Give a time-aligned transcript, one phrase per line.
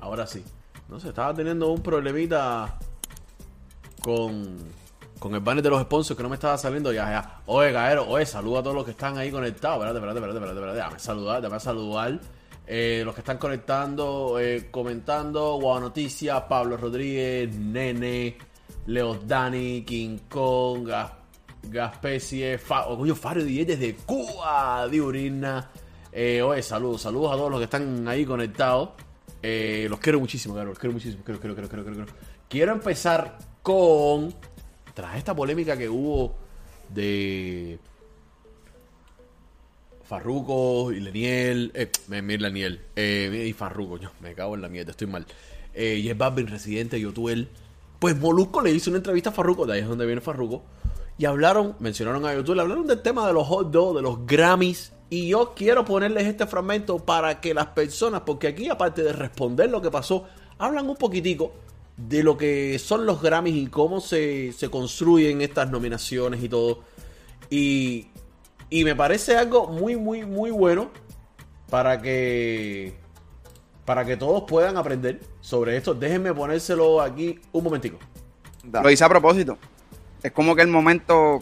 [0.00, 0.44] Ahora sí.
[0.88, 2.78] No sé, estaba teniendo un problemita
[4.00, 4.56] con,
[5.18, 7.42] con el banner de los sponsors que no me estaba saliendo ya.
[7.46, 9.76] Oye, Gaero, oye, saluda a todos los que están ahí conectados.
[9.76, 10.76] Espérate, espérate, espérate, espérate, espérate.
[10.76, 12.20] Déjame saludar, déjame saludar.
[12.70, 18.36] Eh, los que están conectando, eh, comentando, Guau Noticias, Pablo Rodríguez, Nene,
[18.86, 21.12] Leo Dani, King Kong, Gas,
[21.62, 25.70] Gaspecie, Fa, oh, coño, Fario DJ desde Cuba, Diurina.
[26.12, 28.90] Eh, oye, saludos, saludos a todos los que están ahí conectados.
[29.42, 31.22] Eh, los quiero muchísimo, Garo, los quiero muchísimo.
[31.24, 32.06] Quiero, quiero, quiero, quiero, quiero,
[32.48, 32.72] quiero.
[32.72, 34.34] Empezar con.
[34.94, 36.34] Tras esta polémica que hubo
[36.88, 37.78] de.
[40.04, 41.70] Farruko y Leniel.
[41.74, 42.80] Eh, me- Leniel.
[42.96, 45.26] Eh, y Farruko, yo me cago en la mierda, estoy mal.
[45.74, 47.48] Eh, es Balvin, residente de Yotuel.
[47.98, 50.62] Pues Molusco le hizo una entrevista a Farruko, de ahí es donde viene Farruko.
[51.18, 54.92] Y hablaron, mencionaron a Yotuel, hablaron del tema de los hot dogs, de los Grammys.
[55.10, 59.70] Y yo quiero ponerles este fragmento para que las personas, porque aquí aparte de responder
[59.70, 60.26] lo que pasó,
[60.58, 61.52] hablan un poquitico
[61.96, 66.80] de lo que son los Grammys y cómo se, se construyen estas nominaciones y todo.
[67.50, 68.08] Y,
[68.70, 70.90] y me parece algo muy, muy, muy bueno
[71.70, 72.94] para que
[73.84, 75.94] para que todos puedan aprender sobre esto.
[75.94, 77.98] Déjenme ponérselo aquí un momentico.
[78.70, 79.56] Lo hice a propósito.
[80.22, 81.38] Es como que el momento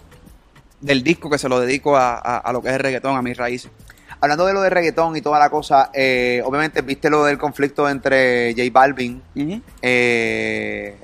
[0.80, 3.22] del disco que se lo dedico a, a- a lo que es el reggaetón, a
[3.22, 3.70] mis raíces.
[4.20, 7.88] Hablando de lo de reggaetón y toda la cosa, eh, obviamente viste lo del conflicto
[7.88, 9.20] entre J Balvin
[9.82, 10.97] eh,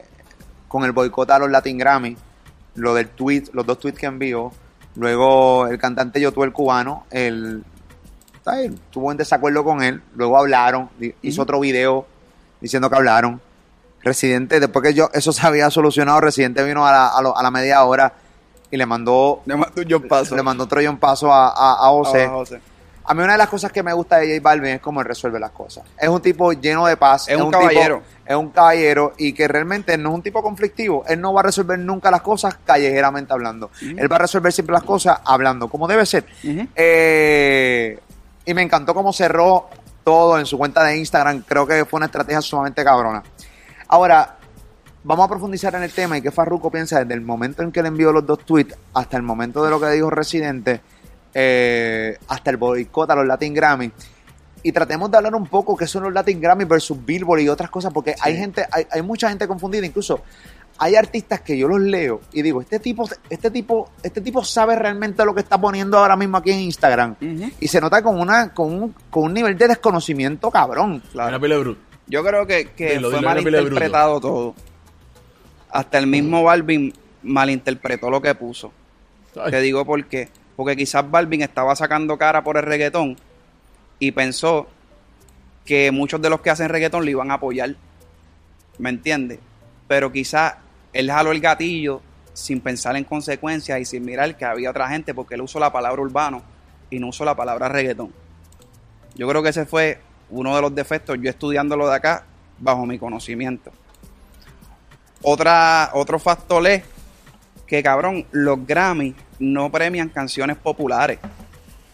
[0.68, 2.16] con el boicot a los Latin Grammy,
[2.76, 4.50] lo del tweet, los dos tweets que envió,
[4.96, 7.62] luego el cantante Yotuel el cubano, el,
[8.44, 8.72] ¿sabes?
[8.90, 10.88] tuvo en desacuerdo con él, luego hablaron,
[11.20, 12.06] hizo otro video
[12.60, 13.40] diciendo que hablaron.
[14.04, 17.42] Residente, después que yo eso se había solucionado, Residente vino a la, a lo- a
[17.42, 18.12] la media hora
[18.72, 20.34] y le mandó, Le mando un Paso.
[20.34, 22.24] le mandó otro John Paso a, a, a José.
[22.24, 22.60] a José.
[23.04, 25.06] A mí una de las cosas que me gusta de J Balvin es cómo él
[25.06, 25.84] resuelve las cosas.
[25.98, 27.28] Es un tipo lleno de paz.
[27.28, 28.00] Es un tipo- caballero.
[28.24, 31.04] es un caballero y que realmente no es un tipo conflictivo.
[31.08, 33.70] Él no va a resolver nunca las cosas callejeramente hablando.
[33.82, 36.24] Él va a resolver siempre las cosas hablando, como debe ser.
[36.76, 37.98] Eh,
[38.44, 39.68] y me encantó cómo cerró
[40.04, 41.42] todo en su cuenta de Instagram.
[41.46, 43.22] Creo que fue una estrategia sumamente cabrona.
[43.88, 44.36] Ahora,
[45.04, 47.82] vamos a profundizar en el tema y qué Farruko piensa desde el momento en que
[47.82, 50.80] le envió los dos tweets hasta el momento de lo que dijo Residente,
[51.34, 53.90] eh, hasta el boicot a los Latin Grammy.
[54.64, 57.68] Y tratemos de hablar un poco qué son los Latin Grammy versus Billboard y otras
[57.68, 60.20] cosas, porque hay gente, hay, hay mucha gente confundida, incluso
[60.78, 64.76] hay artistas que yo los leo y digo, este tipo, este tipo, este tipo sabe
[64.76, 67.16] realmente lo que está poniendo ahora mismo aquí en Instagram.
[67.60, 71.02] Y se nota con una, con un, con un nivel de desconocimiento cabrón.
[71.60, 71.78] Brut.
[72.06, 73.44] Yo creo que, que Dilo, fue dilo, bruto.
[73.44, 74.54] malinterpretado todo.
[75.72, 78.72] Hasta el mismo Balvin malinterpretó lo que puso.
[79.40, 79.50] Ay.
[79.50, 80.28] Te digo por qué.
[80.54, 83.16] Porque quizás Balvin estaba sacando cara por el reggaetón
[83.98, 84.68] y pensó
[85.64, 87.74] que muchos de los que hacen reggaetón le iban a apoyar.
[88.78, 89.38] ¿Me entiendes?
[89.88, 90.54] Pero quizás
[90.92, 92.02] él jaló el gatillo
[92.34, 95.72] sin pensar en consecuencias y sin mirar que había otra gente porque él usó la
[95.72, 96.42] palabra urbano
[96.90, 98.12] y no usó la palabra reggaetón.
[99.14, 100.00] Yo creo que ese fue
[100.30, 102.24] uno de los defectos, yo estudiándolo de acá,
[102.58, 103.72] bajo mi conocimiento.
[105.22, 106.82] Otra, otro factor es
[107.66, 111.18] que, cabrón, los Grammy no premian canciones populares.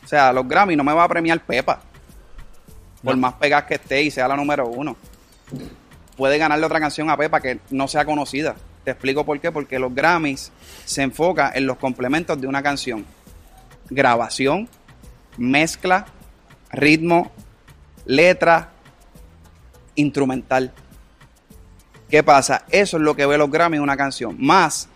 [0.04, 1.80] O sea, los Grammy no me va a premiar Pepa.
[3.02, 3.20] Por No.
[3.20, 4.96] más pegas que esté y sea la número uno.
[6.16, 8.56] Puede ganarle otra canción a Pepa que no sea conocida.
[8.84, 9.52] Te explico por qué.
[9.52, 10.50] Porque los Grammys
[10.84, 13.04] se enfocan en los complementos de una canción.
[13.90, 14.68] Grabación,
[15.36, 16.06] mezcla,
[16.72, 17.30] ritmo,
[18.04, 18.70] letra,
[19.94, 20.72] instrumental.
[22.08, 22.64] ¿Qué pasa?
[22.70, 24.36] Eso es lo que ve los Grammy en una canción.
[24.38, 24.88] Más,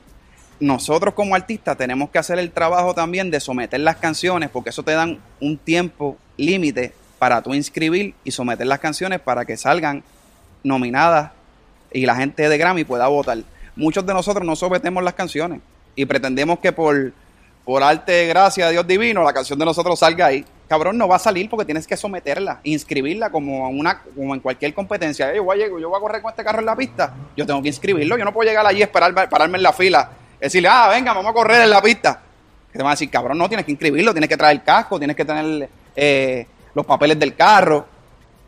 [0.61, 4.83] nosotros como artistas tenemos que hacer el trabajo también de someter las canciones, porque eso
[4.83, 10.03] te dan un tiempo límite para tú inscribir y someter las canciones para que salgan
[10.65, 11.33] nominadas
[11.93, 13.39] y la gente de Grammy pueda votar.
[13.77, 15.61] Muchos de nosotros no sometemos las canciones
[15.94, 17.12] y pretendemos que por,
[17.65, 20.44] por arte, gracia de Dios divino, la canción de nosotros salga ahí.
[20.72, 24.72] Cabrón, no va a salir porque tienes que someterla, inscribirla como, una, como en cualquier
[24.72, 25.34] competencia.
[25.34, 27.61] Yo voy, a, yo voy a correr con este carro en la pista, yo tengo
[27.61, 28.17] que inscribirlo.
[28.17, 31.31] Yo no puedo llegar allí y esperar, pararme en la fila, decirle, ah, venga, vamos
[31.31, 32.23] a correr en la pista.
[32.73, 34.96] Que te van a decir, cabrón, no, tienes que inscribirlo, tienes que traer el casco,
[34.96, 37.81] tienes que tener eh, los papeles del carro.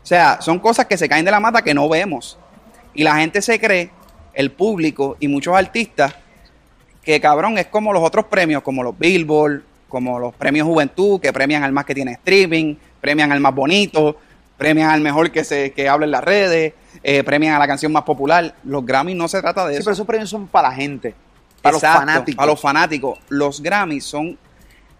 [0.01, 2.39] O sea, son cosas que se caen de la mata que no vemos.
[2.95, 3.91] Y la gente se cree,
[4.33, 6.15] el público y muchos artistas,
[7.03, 9.61] que cabrón es como los otros premios, como los Billboard,
[9.95, 14.17] como los premios Juventud, que premian al más que tiene streaming, premian al más bonito,
[14.57, 17.93] premian al mejor que se que habla en las redes, eh, premian a la canción
[17.93, 18.55] más popular.
[18.65, 19.85] Los Grammys no se trata de Sí, eso.
[19.85, 21.15] pero esos premios son para la gente,
[21.61, 22.35] para Exacto, los fanáticos.
[22.35, 23.19] Para los fanáticos.
[23.29, 24.37] Los Grammys son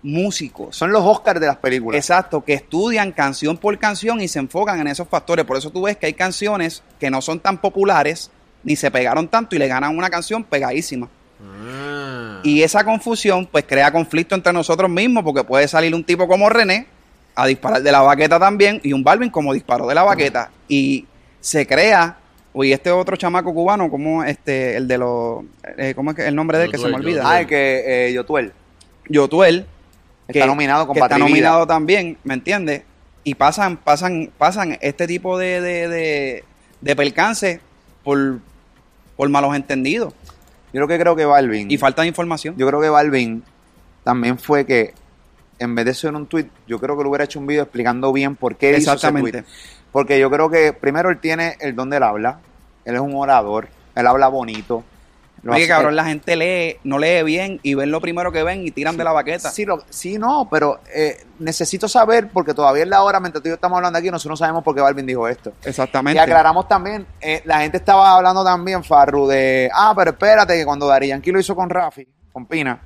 [0.02, 0.78] músicos.
[0.78, 1.98] Son los Oscars de las películas.
[2.00, 5.44] Exacto, que estudian canción por canción y se enfocan en esos factores.
[5.44, 8.32] Por eso tú ves que hay canciones que no son tan populares
[8.64, 11.10] ni se pegaron tanto y le ganan una canción pegadísima.
[11.44, 11.95] Ah.
[12.46, 16.48] Y esa confusión pues crea conflicto entre nosotros mismos porque puede salir un tipo como
[16.48, 16.86] René
[17.34, 21.06] a disparar de la baqueta también y un Balvin como disparó de la baqueta y
[21.42, 22.18] se crea
[22.58, 25.44] Oye, este otro chamaco cubano, como este, el de los,
[25.78, 27.30] eh, ¿cómo es que el nombre de él que se me Yotuel, olvida?
[27.30, 28.54] Ah, el que eh, Yotuel.
[29.10, 29.66] Yotuel,
[30.26, 32.84] Está nominado con que está nominado también, ¿me entiendes?
[33.26, 36.44] Y pasan, pasan, pasan este tipo de, de, de,
[36.80, 37.60] de percances
[38.06, 38.40] por,
[39.18, 40.14] por malos entendidos
[40.76, 41.72] Yo lo que creo que Balvin.
[41.72, 42.54] y falta de información.
[42.58, 43.44] Yo creo que Balvin
[44.04, 44.94] también fue que
[45.58, 48.12] en vez de ser un tweet, yo creo que le hubiera hecho un video explicando
[48.12, 49.32] bien por qué hizo ese Exactamente.
[49.44, 49.44] tweet.
[49.94, 52.40] Porque yo creo que primero él tiene el don del habla,
[52.84, 54.84] él es un orador, él habla bonito.
[55.46, 58.42] Lo Oye, hace- cabrón, la gente lee, no lee bien y ven lo primero que
[58.42, 59.52] ven y tiran de la baqueta.
[59.52, 63.50] Sí, lo- sí, no, pero eh, necesito saber, porque todavía es la hora, mientras tú
[63.50, 65.54] y yo estamos hablando aquí, nosotros no sabemos por qué Balvin dijo esto.
[65.64, 66.18] Exactamente.
[66.18, 70.66] Y aclaramos también, eh, la gente estaba hablando también, Farru, de, ah, pero espérate, que
[70.66, 72.82] cuando Dari Yankee lo hizo con Rafi, con Pina,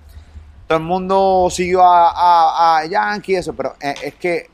[0.68, 4.50] todo el mundo siguió a, a, a Yankee, eso, pero eh, es que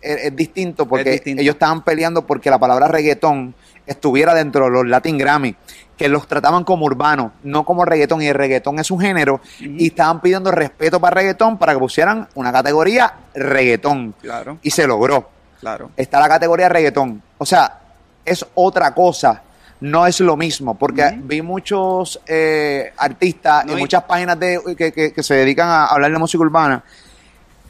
[0.00, 1.42] es, es distinto, porque Es distinto.
[1.42, 3.54] ellos estaban peleando porque la palabra reggaetón
[3.86, 5.54] estuviera dentro de los Latin Grammy,
[6.02, 9.86] que los trataban como urbanos, no como reggaetón, y el reggaetón es un género, y
[9.86, 15.30] estaban pidiendo respeto para reggaetón para que pusieran una categoría reggaetón, Claro, y se logró
[15.60, 15.90] claro.
[15.96, 17.22] está la categoría reggaetón.
[17.38, 17.78] O sea,
[18.24, 19.42] es otra cosa.
[19.80, 24.60] No es lo mismo, porque vi muchos eh, artistas No, y y- muchas páginas de,
[24.76, 26.82] que, que- que se dedican a hablar de música urbana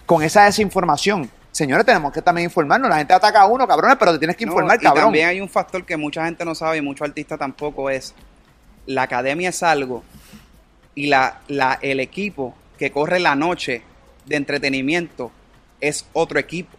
[0.06, 1.30] con esa desinformación.
[1.62, 2.90] Señores, tenemos que también informarnos.
[2.90, 5.04] La gente ataca a uno, cabrones, pero te tienes que No, informar, y cabrón.
[5.04, 8.16] también hay un factor que mucha gente no sabe y muchos artistas tampoco es
[8.86, 10.02] la academia es algo
[10.96, 13.84] y la, la, el equipo que corre la noche
[14.26, 15.30] de entretenimiento
[15.80, 16.76] es otro equipo.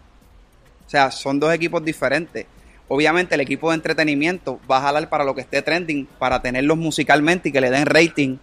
[0.85, 2.45] O sea, son dos equipos diferentes.
[2.89, 6.77] Obviamente el equipo de entretenimiento va a jalar para lo que esté trending, para tenerlos
[6.77, 8.35] musicalmente y que le den rating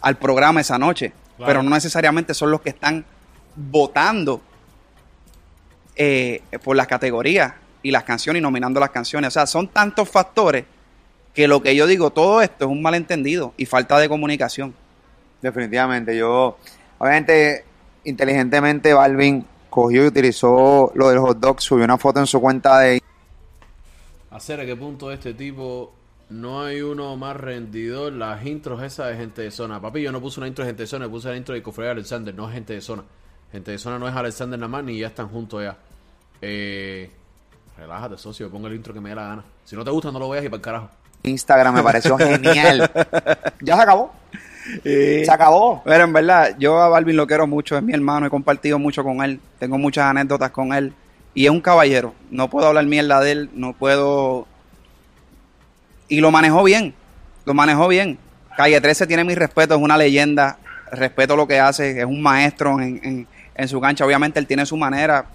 [0.00, 1.12] al programa esa noche.
[1.36, 1.50] Claro.
[1.50, 3.04] Pero no necesariamente son los que están
[3.54, 4.40] votando
[5.96, 9.28] eh, por las categorías y las canciones y nominando las canciones.
[9.28, 10.64] O sea, son tantos factores
[11.34, 14.74] que lo que yo digo, todo esto es un malentendido y falta de comunicación.
[15.42, 16.16] Definitivamente.
[16.16, 16.56] Yo,
[16.98, 17.64] obviamente,
[18.04, 22.80] inteligentemente, Balvin cogió y utilizó lo del hot dog, subió una foto en su cuenta
[22.80, 23.02] de
[24.30, 25.92] Hacer a qué punto este tipo
[26.28, 28.12] no hay uno más rendidor.
[28.12, 29.80] Las intros esas de gente de zona.
[29.80, 31.88] Papi, yo no puse una intro de gente de zona, puse la intro de Cofre
[31.88, 33.04] Alexander, no es gente de zona.
[33.52, 35.78] Gente de zona no es Alexander nada más, ni ya están juntos ya.
[36.42, 37.10] Eh,
[37.76, 39.44] relájate, socio, pongo el intro que me dé la gana.
[39.64, 40.90] Si no te gusta, no lo veas y para el carajo.
[41.22, 42.90] Instagram, me pareció genial.
[43.60, 44.12] ya se acabó.
[44.82, 45.82] Se acabó.
[45.84, 49.02] Pero en verdad, yo a Balvin lo quiero mucho, es mi hermano, he compartido mucho
[49.04, 50.92] con él, tengo muchas anécdotas con él
[51.34, 52.14] y es un caballero.
[52.30, 54.46] No puedo hablar mierda de él, no puedo.
[56.08, 56.94] Y lo manejó bien,
[57.44, 58.18] lo manejó bien.
[58.56, 60.58] Calle 13 tiene mi respeto, es una leyenda,
[60.92, 64.04] respeto lo que hace, es un maestro en, en- en su cancha.
[64.04, 65.26] Obviamente él tiene su manera,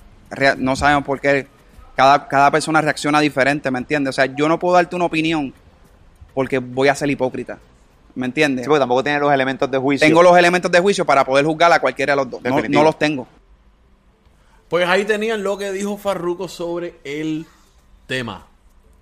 [0.58, 1.48] no sabemos por qué.
[1.96, 4.10] Cada, cada persona reacciona diferente, ¿me entiendes?
[4.10, 5.54] O sea, yo no puedo darte una opinión
[6.34, 7.60] porque voy a ser hipócrita,
[8.16, 8.64] ¿me entiendes?
[8.64, 10.08] Sí, porque tampoco tiene los elementos de juicio.
[10.08, 12.42] tengo los elementos de juicio para poder juzgar a cualquiera de los dos.
[12.44, 13.28] No, no los tengo.
[14.70, 17.46] Pues ahí tenían lo que dijo Farruko sobre el
[18.08, 18.48] tema.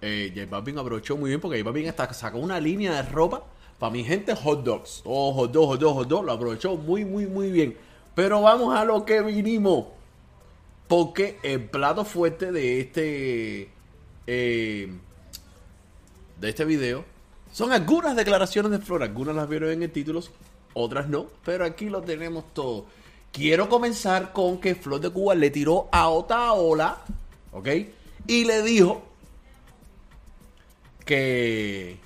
[0.01, 3.43] Eh, J Balvin aprovechó muy bien porque J Balvin hasta sacó una línea de ropa
[3.77, 5.01] para mi gente hot dogs.
[5.05, 6.25] Oh, hot dogs, hot dogs, hot dogs.
[6.25, 7.77] Lo aprovechó muy, muy, muy bien.
[8.15, 9.85] Pero vamos a lo que vinimos.
[10.89, 13.69] Porque el plato fuerte de este
[14.27, 14.91] eh,
[16.41, 17.05] de este video
[17.51, 19.03] son algunas declaraciones de Flor.
[19.03, 20.21] Algunas las vieron en el título,
[20.73, 21.27] otras no.
[21.45, 22.85] Pero aquí lo tenemos todo.
[23.31, 26.97] Quiero comenzar con que Flor de Cuba le tiró a Otaola,
[27.51, 27.67] ¿ok?
[28.25, 29.03] Y le dijo
[31.05, 31.97] que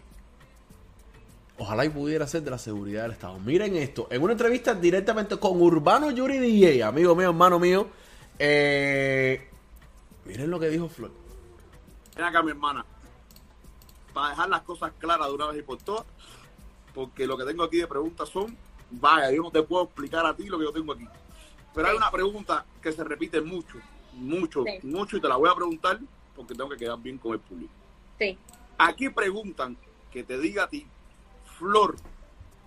[1.57, 3.39] ojalá y pudiera ser de la seguridad del Estado.
[3.39, 7.87] Miren esto, en una entrevista directamente con Urbano Yuri DJ, amigo mío, hermano mío.
[8.39, 9.49] Eh,
[10.25, 11.11] miren lo que dijo Flor.
[12.15, 12.85] Ven acá, mi hermana.
[14.13, 16.05] Para dejar las cosas claras de una vez y por todas,
[16.93, 18.55] porque lo que tengo aquí de preguntas son,
[18.91, 21.07] vaya, yo no te puedo explicar a ti lo que yo tengo aquí.
[21.73, 23.79] Pero hay una pregunta que se repite mucho,
[24.13, 24.87] mucho, Sí.
[24.87, 25.99] mucho, y te la voy a preguntar
[26.35, 27.73] porque tengo que quedar bien con el público.
[28.19, 28.37] Sí.
[28.77, 29.75] Aquí preguntan
[30.11, 30.85] que te diga a ti,
[31.57, 31.95] Flor,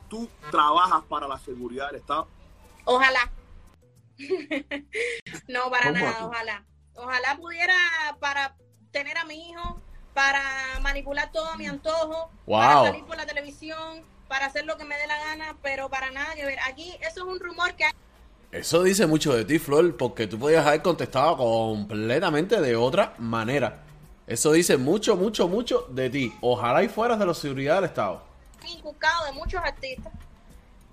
[0.08, 2.26] ¿tú trabajas para la seguridad del Estado?
[2.84, 3.30] Ojalá.
[5.48, 6.22] no, para ¿Cómo nada, así?
[6.24, 6.64] ojalá.
[6.94, 7.74] Ojalá pudiera
[8.20, 8.56] para
[8.90, 9.80] tener a mi hijo,
[10.14, 10.42] para
[10.80, 12.58] manipular todo a mi antojo, Wow.
[12.58, 16.10] para salir por la televisión, para hacer lo que me dé la gana, pero para
[16.10, 16.58] nada que ver.
[16.66, 17.92] Aquí eso es un rumor que hay.
[18.52, 23.82] Eso dice mucho de ti, Flor, porque tú podías haber contestado completamente de otra manera.
[24.26, 26.32] Eso dice mucho, mucho, mucho de ti.
[26.40, 28.22] Ojalá y fueras de la seguridad del Estado.
[28.66, 30.12] inculcado de muchos artistas.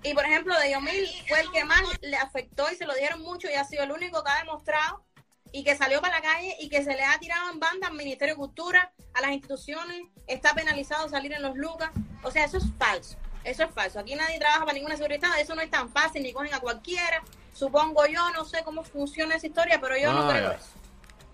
[0.04, 3.22] Y por ejemplo, de Yomil fue el que más le afectó y se lo dieron
[3.22, 5.02] mucho y ha sido el único que ha demostrado
[5.50, 7.94] y que salió para la calle y que se le ha tirado en banda al
[7.94, 11.90] Ministerio de Cultura, a las instituciones, está penalizado salir en los lucas.
[12.22, 13.16] O sea, eso es falso.
[13.44, 13.98] Eso es falso.
[13.98, 15.38] Aquí nadie trabaja para ninguna seguridad.
[15.40, 17.22] Eso no es tan fácil, ni cogen a cualquiera.
[17.54, 20.66] Supongo yo, no sé cómo funciona esa historia, pero yo no creo eso.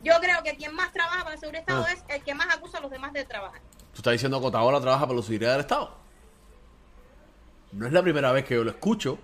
[0.02, 1.86] Yo creo que quien más trabaja para la seguridad Ah.
[1.92, 3.60] es el que más acusa a los demás de trabajar.
[3.92, 5.96] Tú estás diciendo que Otaola trabaja para la seguridad del Estado.
[7.72, 9.18] No es la primera vez que yo lo escucho,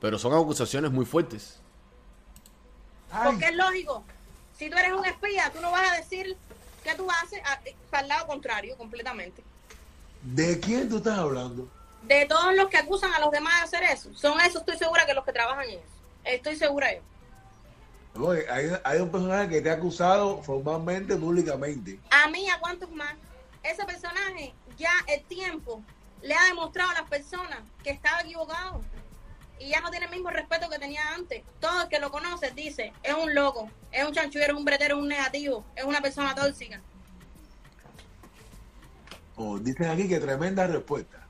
[0.00, 1.60] pero son acusaciones muy fuertes.
[3.24, 4.04] Porque es lógico.
[4.58, 6.36] Si tú eres un espía, tú no vas a decir
[6.82, 7.60] que tú haces a-
[7.90, 9.42] para el lado contrario completamente.
[10.22, 11.68] ¿De quién tú estás hablando?
[12.02, 15.06] De todos los que acusan a los demás de hacer eso, son esos, estoy segura
[15.06, 15.88] que los que trabajan en eso.
[16.24, 17.00] Estoy segura yo.
[18.22, 21.98] Oye, hay, hay un personaje que te ha acusado formalmente, públicamente.
[22.10, 23.14] A mí, ¿a cuántos más?
[23.62, 25.82] Ese personaje, ya el tiempo
[26.24, 28.80] le ha demostrado a las personas que estaba equivocado.
[29.60, 31.44] Y ya no tiene el mismo respeto que tenía antes.
[31.60, 34.96] Todo el que lo conoce dice, es un loco, es un chanchullero, es un bretero,
[34.96, 36.80] es un negativo, es una persona tóxica.
[39.36, 41.26] O dicen aquí que tremenda respuesta.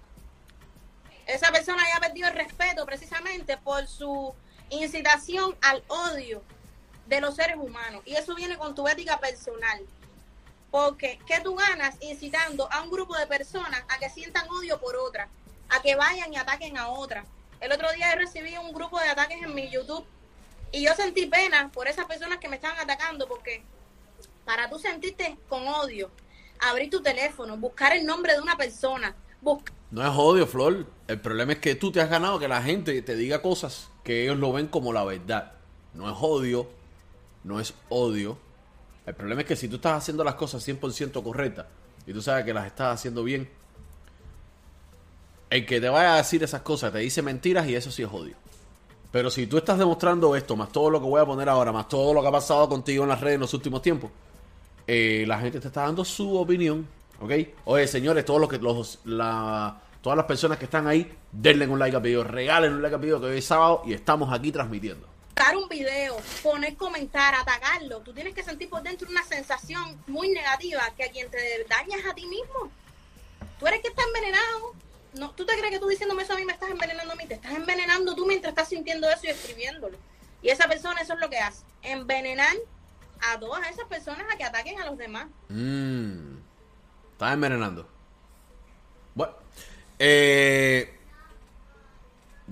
[1.26, 4.32] Esa persona ya ha perdido el respeto precisamente por su
[4.70, 6.42] incitación al odio
[7.06, 8.02] de los seres humanos.
[8.06, 9.84] Y eso viene con tu ética personal.
[10.74, 14.96] Porque, ¿qué tú ganas incitando a un grupo de personas a que sientan odio por
[14.96, 15.28] otra?
[15.68, 17.24] A que vayan y ataquen a otra.
[17.60, 20.04] El otro día yo recibí un grupo de ataques en mi YouTube
[20.72, 23.62] y yo sentí pena por esas personas que me estaban atacando porque
[24.44, 26.10] para tú sentirte con odio,
[26.58, 30.88] abrir tu teléfono, buscar el nombre de una persona, buscar No es odio, Flor.
[31.06, 34.24] El problema es que tú te has ganado que la gente te diga cosas que
[34.24, 35.52] ellos lo ven como la verdad.
[35.92, 36.68] No es odio,
[37.44, 38.43] no es odio.
[39.06, 41.66] El problema es que si tú estás haciendo las cosas 100% correctas
[42.06, 43.48] y tú sabes que las estás haciendo bien,
[45.50, 48.08] el que te vaya a decir esas cosas te dice mentiras y eso sí es
[48.10, 48.36] odio.
[49.12, 51.88] Pero si tú estás demostrando esto, más todo lo que voy a poner ahora, más
[51.88, 54.10] todo lo que ha pasado contigo en las redes en los últimos tiempos,
[54.86, 56.86] eh, la gente te está dando su opinión,
[57.20, 57.32] ¿ok?
[57.66, 61.78] Oye, señores, todos los que los, la, todas las personas que están ahí, denle un
[61.78, 64.50] like a video, regalen un like a video que hoy es sábado y estamos aquí
[64.50, 65.13] transmitiendo.
[65.34, 70.28] Buscar un video, poner comentar, atacarlo, tú tienes que sentir por dentro una sensación muy
[70.28, 72.70] negativa que a quien te dañas a ti mismo.
[73.58, 74.74] Tú eres que está envenenado.
[75.14, 77.26] No, ¿Tú te crees que tú diciéndome eso a mí me estás envenenando a mí?
[77.26, 79.98] Te estás envenenando tú mientras estás sintiendo eso y escribiéndolo.
[80.40, 81.64] Y esa persona eso es lo que hace.
[81.82, 82.54] Envenenar
[83.20, 85.26] a todas esas personas a que ataquen a los demás.
[85.48, 86.36] Mmm.
[87.12, 87.88] Estás envenenando.
[89.14, 89.34] Bueno.
[89.98, 90.93] Eh,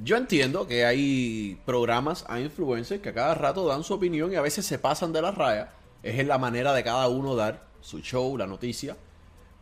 [0.02, 4.36] yo entiendo que hay programas, hay influencers que a cada rato dan su opinión y
[4.36, 5.70] a veces se pasan de la raya.
[6.02, 8.96] Es en la manera de cada uno dar su show, la noticia.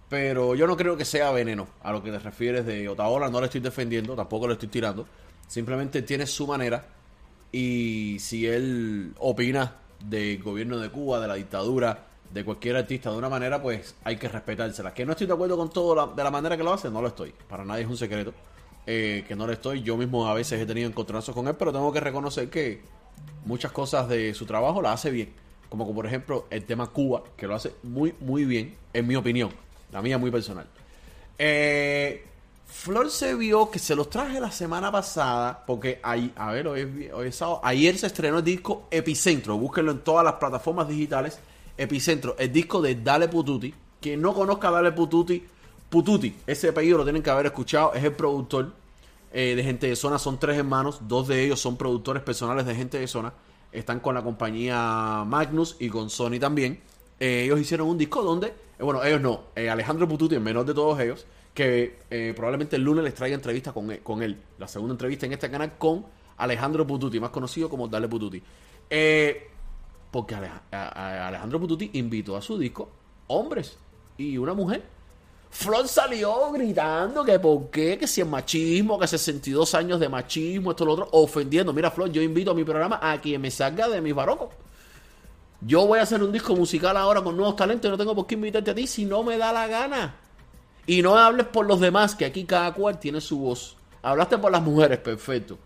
[0.08, 3.28] Pero yo no creo que sea veneno a lo que te refieres de Otaola.
[3.30, 5.06] No le estoy defendiendo, tampoco le estoy tirando.
[5.46, 6.84] Simplemente tiene su manera.
[7.52, 13.18] Y si él opina del gobierno de Cuba, de la dictadura, de cualquier artista de
[13.18, 14.94] una manera, pues hay que respetársela.
[14.94, 17.02] Que no estoy de acuerdo con todo la- de la manera que lo hace, no
[17.02, 17.32] lo estoy.
[17.48, 18.32] Para nadie es un secreto.
[18.86, 19.82] Eh, que no lo estoy.
[19.82, 22.82] Yo mismo a veces he tenido encontronazos con él, pero tengo que reconocer que
[23.44, 25.32] muchas cosas de su trabajo las hace bien.
[25.68, 29.50] Como, por ejemplo el tema Cuba, que lo hace muy, muy bien, en mi opinión.
[29.92, 30.66] La mía muy personal.
[31.38, 32.24] Eh,
[32.66, 36.80] Flor se vio que se los traje la semana pasada, porque ahí, a ver, hoy
[36.80, 37.60] es, hoy sábado.
[37.64, 39.58] Ayer se estrenó el disco Epicentro.
[39.58, 41.38] Búsquenlo en todas las plataformas digitales.
[41.76, 43.74] Epicentro, el disco de Dale Pututi.
[44.00, 45.44] Quien no conozca a Dale Pututi,
[45.90, 47.92] Pututi, ese apellido lo tienen que haber escuchado.
[47.94, 48.72] Es el productor
[49.32, 50.20] eh, de Gente de Zona.
[50.20, 51.00] Son tres hermanos.
[51.08, 53.32] Dos de ellos son productores personales de Gente de Zona.
[53.72, 56.80] Están con la compañía Magnus y con Sony también.
[57.18, 60.74] Eh, ellos hicieron un disco donde, eh, bueno, ellos no, Alejandro Pututi, el menor de
[60.74, 61.98] todos ellos, que
[62.36, 64.40] probablemente el lunes les traiga entrevista con él, con él.
[64.58, 66.06] La segunda entrevista en este canal con
[66.36, 68.40] Alejandro Pututi, más conocido como Dale Pututi.
[70.10, 70.36] Porque
[70.70, 72.88] Alejandro Pututi invitó a su disco
[73.26, 73.76] hombres
[74.16, 74.99] y una mujer.
[75.50, 80.70] Flor salió gritando que por qué, que si es machismo, que 62 años de machismo,
[80.70, 81.72] esto lo otro, ofendiendo.
[81.72, 84.50] Mira, Flor, yo invito a mi programa a quien me salga de mis barocos.
[85.60, 88.26] Yo voy a hacer un disco musical ahora con nuevos talentos y no tengo por
[88.26, 90.14] qué invitarte a ti si no me da la gana.
[90.86, 93.76] Y no hables por los demás, que aquí cada cual tiene su voz.
[94.02, 95.58] Hablaste por las mujeres, perfecto.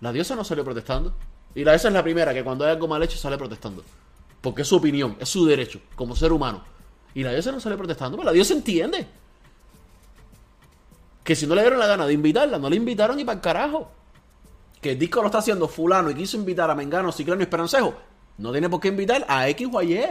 [0.00, 1.14] La diosa no salió protestando.
[1.54, 3.82] Y la diosa es la primera que cuando hay algo mal hecho sale protestando.
[4.40, 6.62] Porque es su opinión, es su derecho, como ser humano.
[7.14, 9.06] Y la diosa no sale protestando, pero la diosa entiende.
[11.22, 13.42] Que si no le dieron la gana de invitarla, no le invitaron ni para el
[13.42, 13.90] carajo.
[14.80, 17.94] que el disco lo está haciendo fulano y quiso invitar a Mengano, Ciclano y Esperancejo,
[18.38, 20.04] no tiene por qué invitar a X o a Y.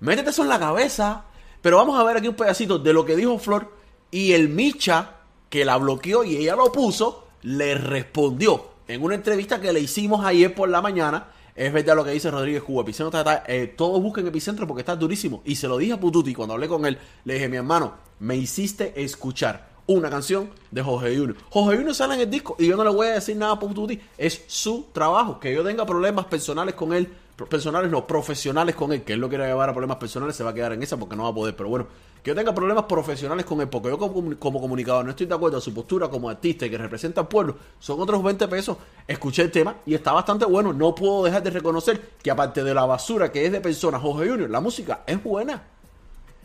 [0.00, 1.24] Métete eso en la cabeza.
[1.62, 3.72] Pero vamos a ver aquí un pedacito de lo que dijo Flor
[4.10, 5.12] y el Micha,
[5.48, 10.24] que la bloqueó y ella lo puso, le respondió en una entrevista que le hicimos
[10.24, 11.28] ayer por la mañana.
[11.54, 12.82] Es verdad lo que dice Rodríguez Cuba.
[12.82, 15.42] Epicentro está, eh, todos busquen Epicentro porque está durísimo.
[15.44, 16.98] Y se lo dije a Pututi cuando hablé con él.
[17.24, 21.36] Le dije, mi hermano, me hiciste escuchar una canción de Jorge Junior.
[21.50, 23.58] Jorge Junior sale en el disco y yo no le voy a decir nada a
[23.58, 24.00] Pututi.
[24.16, 25.38] Es su trabajo.
[25.38, 27.08] Que yo tenga problemas personales con él,
[27.50, 30.50] personales no, profesionales con él, que él lo quiere llevar a problemas personales, se va
[30.50, 31.56] a quedar en esa porque no va a poder.
[31.56, 31.86] Pero bueno,
[32.22, 35.58] que yo tenga problemas profesionales con él, porque yo como, comunicador no estoy de acuerdo
[35.58, 38.76] a su postura como artista y que representa al pueblo, son otros 20 pesos.
[39.08, 40.72] Escuché el tema y está bastante bueno.
[40.72, 44.30] No puedo dejar de reconocer que aparte de la basura que es de personas, Jorge
[44.30, 45.64] Junior, la música es buena.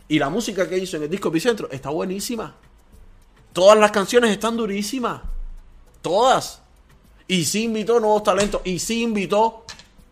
[0.08, 2.56] Y la música que hizo en el disco Epicentro está buenísima.
[3.52, 5.20] Todas las canciones están durísimas.
[6.02, 6.62] Todas.
[7.28, 8.62] Y sí invitó nuevos talentos.
[8.64, 9.64] Y sí invitó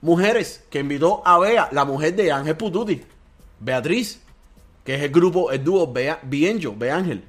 [0.03, 0.65] mujeres.
[0.71, 3.03] Que invitó a Bea, la mujer de Ángel Pututi.
[3.59, 4.21] Beatriz.
[4.87, 7.25] Que es el grupo, el dúo Bienjo, Bea Ángel.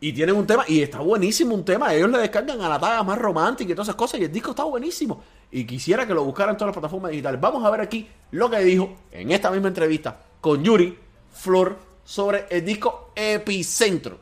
[0.00, 1.92] Y tienen un tema, y está buenísimo un tema.
[1.92, 4.18] Ellos le descargan a la taga más romántica y todas esas cosas.
[4.20, 5.22] Y el disco está buenísimo.
[5.50, 7.38] Y quisiera que lo buscaran en todas las plataformas digitales.
[7.38, 10.98] Vamos a ver aquí lo que dijo en esta misma entrevista con Yuri
[11.32, 14.18] Flor sobre el disco Epicentro.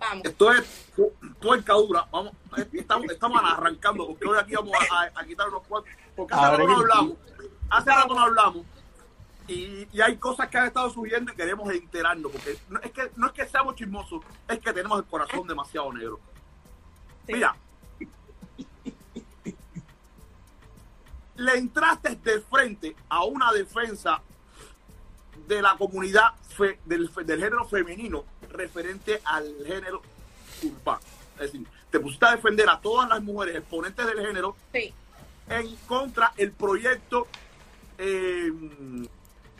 [0.00, 0.24] Vamos.
[0.24, 0.64] Esto es
[0.96, 2.04] tu- tu encadura.
[2.10, 2.32] Vamos,
[2.72, 5.92] estamos, estamos arrancando porque hoy aquí vamos a, a- a quitar unos cuantos.
[6.16, 7.12] Porque hace rato no hablamos.
[7.70, 8.66] Hace rato no hablamos.
[9.48, 12.30] Y, y hay cosas que han estado subiendo y queremos enterarnos.
[12.32, 15.92] Porque no es que, no es que seamos chismosos, es que tenemos el corazón demasiado
[15.92, 16.20] negro.
[17.26, 17.34] Sí.
[17.34, 17.54] Mira.
[21.36, 24.20] Le entraste de frente a una defensa
[25.48, 30.02] de la comunidad fe- del, género femenino referente al género
[30.62, 31.00] urbano.
[31.34, 34.92] Es decir, te pusiste a defender a todas las mujeres exponentes del género Sí.
[35.48, 37.26] en contra el proyecto
[37.98, 38.52] eh,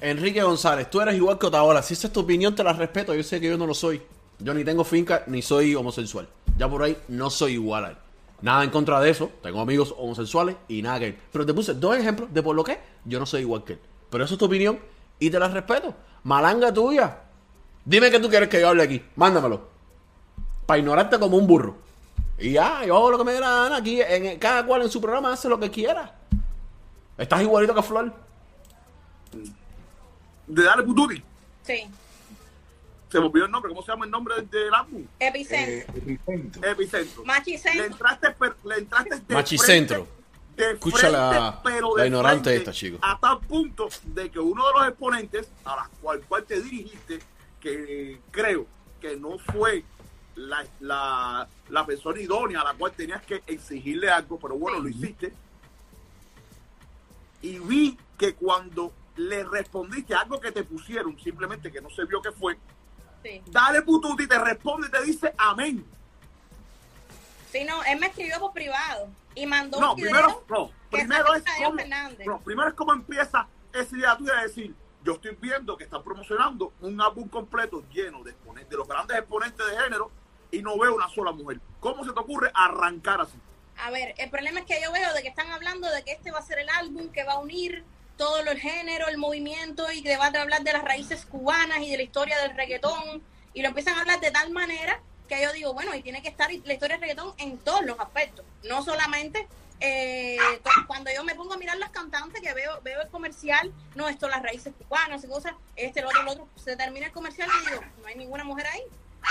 [0.03, 1.81] Enrique González, tú eres igual que Otaola.
[1.81, 3.15] Si esa es tu opinión, te la respeto.
[3.15, 4.03] Yo sé que yo no lo soy.
[4.41, 6.29] Yo ni tengo finca, ni soy homosexual.
[6.59, 7.97] Ya por ahí no soy igual a él.
[8.41, 9.31] Nada en contra de eso.
[9.45, 11.19] Tengo amigos homosexuales y nada que él.
[11.31, 13.79] Pero te puse dos ejemplos de por lo que yo no soy igual que él.
[14.11, 14.81] Pero eso es tu opinión
[15.21, 15.95] y te la respeto.
[16.25, 17.21] Malanga tuya.
[17.85, 19.01] Dime que tú quieres que yo hable aquí.
[19.15, 19.69] Mándamelo.
[20.67, 21.77] Para ignorarte como un burro.
[22.41, 23.77] Y ya, yo hago lo que me dé la gana.
[23.77, 26.13] Aquí, en, cada cual en su programa hace lo que quiera.
[27.17, 28.13] Estás igualito que Flor.
[30.47, 31.23] De Dale Pututi.
[31.63, 31.89] Sí.
[33.11, 33.69] Se me olvidó el nombre.
[33.71, 35.05] ¿Cómo se llama el nombre del, álbum?
[35.19, 35.95] Epicentro.
[35.95, 36.71] Eh, Epicentro.
[36.71, 37.21] Epicentro.
[37.23, 37.85] Le Machicentro.
[37.85, 40.07] entraste, per- le entraste de Machicentro.
[40.07, 42.99] frente, de Escucha frente, la- pero la ignorante frente, esta, chico.
[43.03, 47.19] A tal punto de que uno de los exponentes a la cual, cual te dirigiste,
[47.61, 48.67] que creo
[49.01, 49.85] que no fue
[50.37, 54.89] la, la, la persona idónea a la cual tenías que exigirle algo, pero bueno, lo
[54.89, 55.33] hiciste.
[57.43, 62.21] Y vi que cuando le respondiste algo que te pusieron, simplemente que no se vio
[62.23, 62.59] que fue,
[63.23, 63.41] Sí.
[63.47, 65.85] dale pututi, te responde y te dice amén.
[67.53, 70.11] Sí, no, él me escribió por privado y mandó No, un video.
[70.11, 71.77] primero, no, primero es como,
[72.27, 76.03] no, primero es como empieza esa idea tuya de decir, yo estoy viendo que están
[76.03, 80.11] promocionando un álbum completo lleno de exponentes, de los grandes exponentes de género,
[80.51, 81.61] y no veo una sola mujer.
[81.81, 83.39] ¿Cómo se te ocurre arrancar así?
[83.79, 86.31] A ver, el problema es que yo veo de que están hablando de que este
[86.31, 87.85] va a ser el álbum que va a unir
[88.17, 91.91] todo el género, el movimiento y que va a hablar de las raíces cubanas y
[91.91, 93.23] de la historia del reggaetón
[93.55, 96.29] y lo empiezan a hablar de tal manera que yo digo, bueno, y tiene que
[96.29, 99.47] estar la historia del reggaetón en todos los aspectos, no solamente
[99.81, 103.73] eh, cu- cuando yo me pongo a mirar las cantantes que veo veo el comercial,
[103.95, 107.13] no, esto las raíces cubanas y cosas, este, lo otro, lo otro, se termina el
[107.13, 108.83] comercial y digo, no hay ninguna mujer ahí.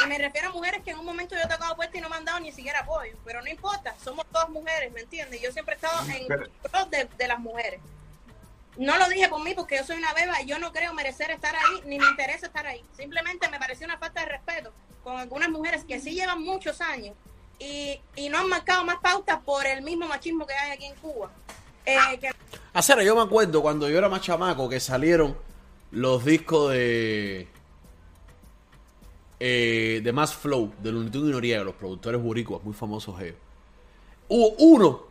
[0.03, 2.07] Y me refiero a mujeres que en un momento yo he tocado puerta y no
[2.09, 3.13] me han dado ni siquiera apoyo.
[3.25, 5.41] Pero no importa, somos todas mujeres, ¿me entiendes?
[5.41, 7.81] Yo siempre he estado en pro de, de las mujeres.
[8.77, 11.29] No lo dije por mí porque yo soy una beba y yo no creo merecer
[11.31, 12.83] estar ahí, ni me interesa estar ahí.
[12.95, 14.71] Simplemente me pareció una falta de respeto
[15.03, 17.15] con algunas mujeres que sí llevan muchos años
[17.59, 20.95] y, y no han marcado más pautas por el mismo machismo que hay aquí en
[20.95, 21.31] Cuba.
[21.85, 22.31] Eh, que
[22.73, 25.37] Hacer, yo me acuerdo cuando yo era más chamaco que salieron
[25.91, 27.47] los discos de.
[29.39, 33.35] eh, de Mass Flow, de Tunes y Noriega, los productores boricuas, muy famosos ellos.
[34.29, 35.03] Hubo uno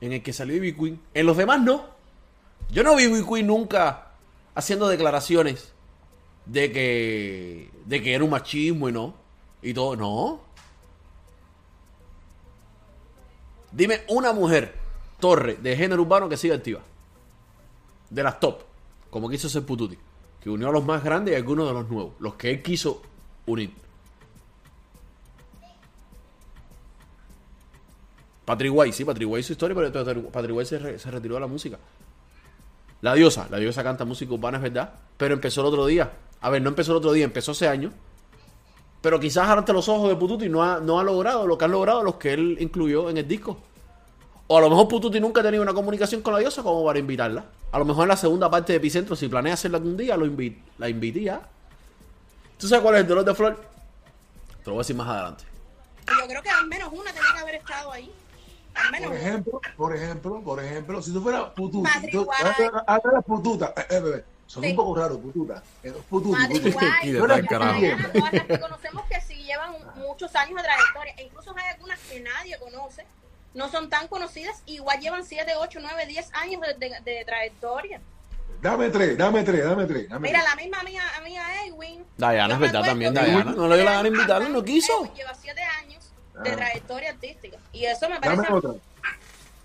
[0.00, 1.00] en el que salió Ivy Queen.
[1.14, 1.91] En los demás no.
[2.72, 4.12] Yo no vi Queen nunca
[4.54, 5.72] haciendo declaraciones
[6.46, 7.70] de que.
[7.84, 9.14] de que era un machismo y no.
[9.60, 9.94] Y todo.
[9.94, 10.40] No.
[13.70, 14.74] Dime una mujer,
[15.20, 16.80] torre, de género urbano que siga activa.
[18.08, 18.62] De las top.
[19.10, 19.98] Como quiso ser Pututi.
[20.40, 22.14] Que unió a los más grandes y a algunos de los nuevos.
[22.20, 23.02] Los que él quiso
[23.44, 23.70] unir.
[28.46, 31.78] Patrick White, sí, Patrick White hizo historia, pero Patrick White se retiró de la música.
[33.02, 36.10] La diosa, la diosa canta música urbana, es verdad, pero empezó el otro día.
[36.40, 37.92] A ver, no empezó el otro día, empezó hace años.
[39.00, 41.72] Pero quizás ante los ojos de Pututi no ha, no ha logrado lo que han
[41.72, 43.58] logrado los que él incluyó en el disco.
[44.46, 46.98] O a lo mejor Pututi nunca ha tenido una comunicación con la diosa como para
[46.98, 47.44] invitarla.
[47.72, 50.24] A lo mejor en la segunda parte de Epicentro, si planea hacerla algún día, lo
[50.26, 51.42] invi- la invité ya.
[52.58, 53.56] ¿Tú sabes cuál es el dolor de Flor?
[53.56, 55.44] Te lo voy a decir más adelante.
[56.06, 58.12] Yo creo que al menos una tenía que haber estado ahí.
[58.90, 62.64] Menos Por ejemplo, por ejemplo, por ejemplo, si tú fueras pututa, Patrick tú, White.
[62.64, 64.70] ahora ahora eres pututa, eh, eh, bebé, son Sí.
[64.70, 67.42] un poco raros, pututa, eh, todas
[68.32, 71.14] las que conocemos que sí llevan muchos años de trayectoria.
[71.18, 73.04] E incluso hay algunas que nadie conoce.
[73.54, 74.62] No son tan conocidas.
[74.66, 78.00] Igual llevan 7, 8, 9, 10 años de, de- de trayectoria.
[78.62, 80.50] Dame tres, dame tres, dame tres, dame Mira, tres.
[80.50, 82.04] la misma amiga, amiga Edwin.
[82.16, 83.44] Diana, es verdad también, Diana.
[83.44, 84.92] No le gana de invitarlo, no quiso.
[85.00, 85.91] Edwin lleva 7 años
[86.42, 86.56] de Ah.
[86.56, 87.56] trayectoria artística.
[87.72, 88.52] Y eso me Dame parece.
[88.52, 88.70] otra.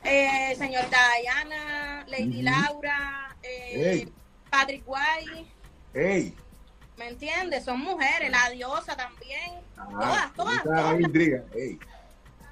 [0.04, 4.08] Eh, señor Diana, Lady Laura, eh.
[4.50, 5.46] Patrick White.
[5.94, 6.34] Ey,
[6.98, 7.64] ¿Me entiendes?
[7.64, 9.52] Son mujeres, la diosa también.
[9.78, 11.78] ah, todas, todas, todas, intriga, ey.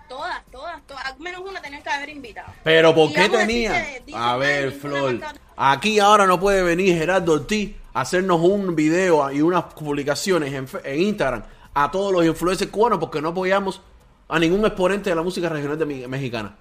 [0.07, 1.03] todas, todas, todas.
[1.05, 2.53] Al menos una tenían que haber invitado.
[2.63, 3.73] Pero ¿por qué tenía?
[4.13, 5.19] A "Ay, ver, Flor.
[5.57, 10.67] Aquí ahora no puede venir Gerardo Ortiz a hacernos un video y unas publicaciones en,
[10.67, 13.81] fe- en Instagram a todos los influencers cubanos porque no apoyamos
[14.27, 16.55] a ningún exponente de la música regional de mexicana.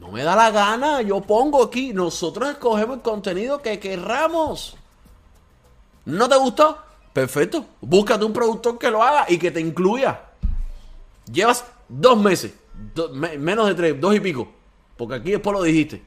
[0.00, 4.76] No me da la gana, yo pongo aquí, nosotros escogemos el contenido que querramos.
[6.04, 6.78] ¿No te gustó?
[7.12, 10.20] Perfecto, búscate un productor que lo haga y que te incluya.
[11.30, 12.54] Llevas dos meses,
[13.38, 14.48] menos de tres, dos y pico,
[14.96, 16.02] porque aquí después lo dijiste,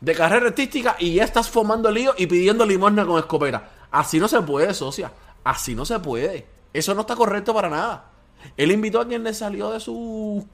[0.00, 3.70] de carrera artística y ya estás formando lío y pidiendo limosna con escopeta.
[3.90, 5.12] Así no se puede, socia.
[5.42, 6.46] Así no se puede.
[6.72, 8.10] Eso no está correcto para nada.
[8.56, 10.46] Él invitó a quien le salió de su...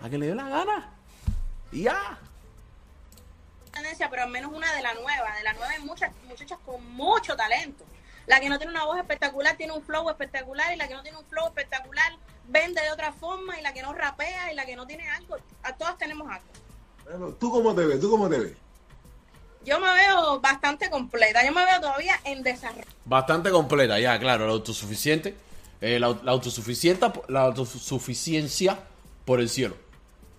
[0.00, 0.92] A quien le dio la gana.
[1.72, 2.18] Y ya.
[4.10, 5.36] pero al menos una de la nueva.
[5.36, 7.84] De la nueva hay muchas muchachas con mucho talento.
[8.26, 11.02] La que no tiene una voz espectacular tiene un flow espectacular y la que no
[11.02, 12.12] tiene un flow espectacular
[12.46, 15.36] vende de otra forma y la que no rapea y la que no tiene algo.
[15.62, 16.46] A todas tenemos algo.
[17.04, 18.00] Bueno, ¿Tú cómo te ves?
[18.00, 18.52] ¿Tú cómo te ves?
[19.64, 21.44] Yo me veo bastante completa.
[21.44, 22.84] Yo me veo todavía en desarrollo.
[23.04, 25.34] Bastante completa, ya, claro, la autosuficiente.
[25.80, 28.78] Eh, la, la autosuficiente, la autosuficiencia
[29.24, 29.76] por el cielo.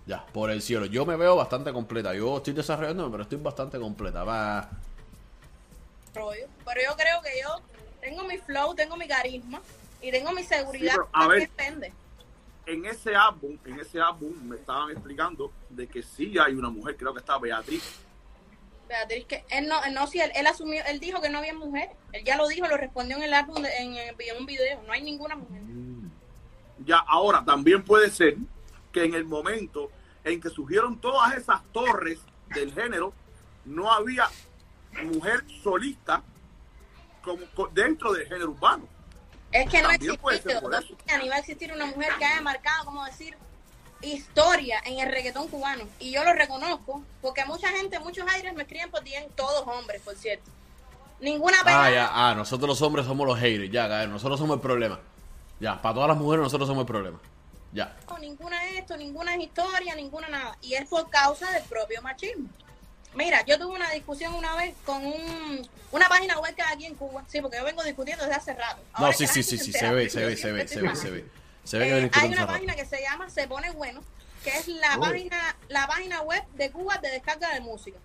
[0.06, 0.86] Ya, por el cielo.
[0.88, 2.16] Yo me veo bastante completa.
[2.16, 4.24] Yo estoy desarrollándome, pero estoy bastante completa.
[4.24, 4.70] Va.
[6.14, 7.62] Pero yo creo que yo
[8.02, 9.62] tengo mi flow, tengo mi carisma
[10.02, 10.94] y tengo mi seguridad.
[10.94, 11.42] Sí, a ¿A ver.
[11.42, 11.94] depende?
[12.66, 16.98] En ese álbum, en ese álbum me estaban explicando de que sí hay una mujer,
[16.98, 17.84] creo que está Beatriz.
[18.90, 21.54] Beatriz, que él no, él no, sí, él, él asumió, él dijo que no había
[21.54, 21.96] mujeres.
[22.12, 24.82] Él ya lo dijo, lo respondió en el álbum, de- en, en un video.
[24.86, 25.62] No hay ninguna mujer.
[26.86, 28.36] Ya ahora también puede ser
[28.92, 29.92] que en el momento
[30.24, 32.20] en que surgieron todas esas torres
[32.54, 33.14] del género,
[33.66, 34.28] no había
[35.04, 36.24] mujer solista
[37.22, 38.88] como co- dentro del género urbano.
[39.52, 40.98] Es que no También puede ser existe, por eso.
[41.22, 43.36] ni va a existir una mujer que haya marcado, como decir,
[44.02, 45.84] historia en el reggaetón cubano.
[46.00, 50.02] Y yo lo reconozco, porque mucha gente, muchos aires me escriben por DM, todos hombres,
[50.02, 50.50] por cierto.
[51.20, 51.92] Ninguna Ah, pegada.
[51.92, 53.72] ya, ah, nosotros los hombres somos los haters.
[53.72, 55.00] Ya, cabrón, nosotros somos el problema.
[55.60, 57.20] Ya, para todas las mujeres nosotros somos el problema.
[57.74, 57.96] Ya.
[58.20, 60.58] ninguna esto, ninguna historia, ninguna nada.
[60.62, 62.48] Y es por causa del propio machismo.
[63.14, 66.86] Mira, yo tuve una discusión una vez con un, una página web que hay aquí
[66.86, 67.24] en Cuba.
[67.28, 68.82] Sí, porque yo vengo discutiendo desde hace rato.
[68.98, 71.26] No, sí, sí, sí, sí, se ve, se ve, se ve, se ve.
[71.70, 74.02] Se ve que Eh, veniste hay una página que se llama Se Pone Bueno,
[74.44, 75.02] que es la Oh.
[75.02, 78.00] página la página web de Cuba de descarga de música.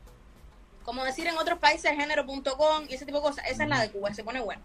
[0.84, 3.46] Como decir en otros países, género.com y ese tipo de cosas.
[3.48, 4.60] Esa es la de Cuba, Se Pone Bueno.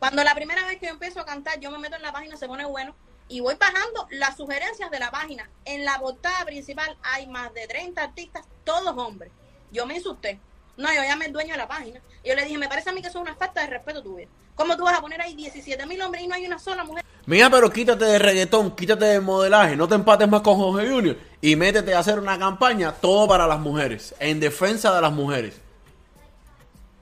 [0.00, 2.36] Cuando la primera vez que yo empiezo a cantar, yo me meto en la página
[2.36, 2.96] Se Pone Bueno
[3.28, 5.48] y voy bajando las sugerencias de la página.
[5.64, 9.30] En la portada principal hay más de 30 artistas, todos hombres.
[9.70, 10.40] Yo me insulté.
[10.76, 12.00] No, yo llamé al dueño de la página.
[12.24, 14.02] Y yo le dije, me parece a mí que eso es una falta de respeto
[14.02, 14.26] tuyo.
[14.56, 16.99] ¿Cómo tú vas a poner ahí 17 mil hombres y no hay una sola mujer?
[17.26, 21.16] Mira, pero quítate de reggaetón, quítate de modelaje, no te empates más con Jorge Junior
[21.40, 25.60] y métete a hacer una campaña todo para las mujeres, en defensa de las mujeres.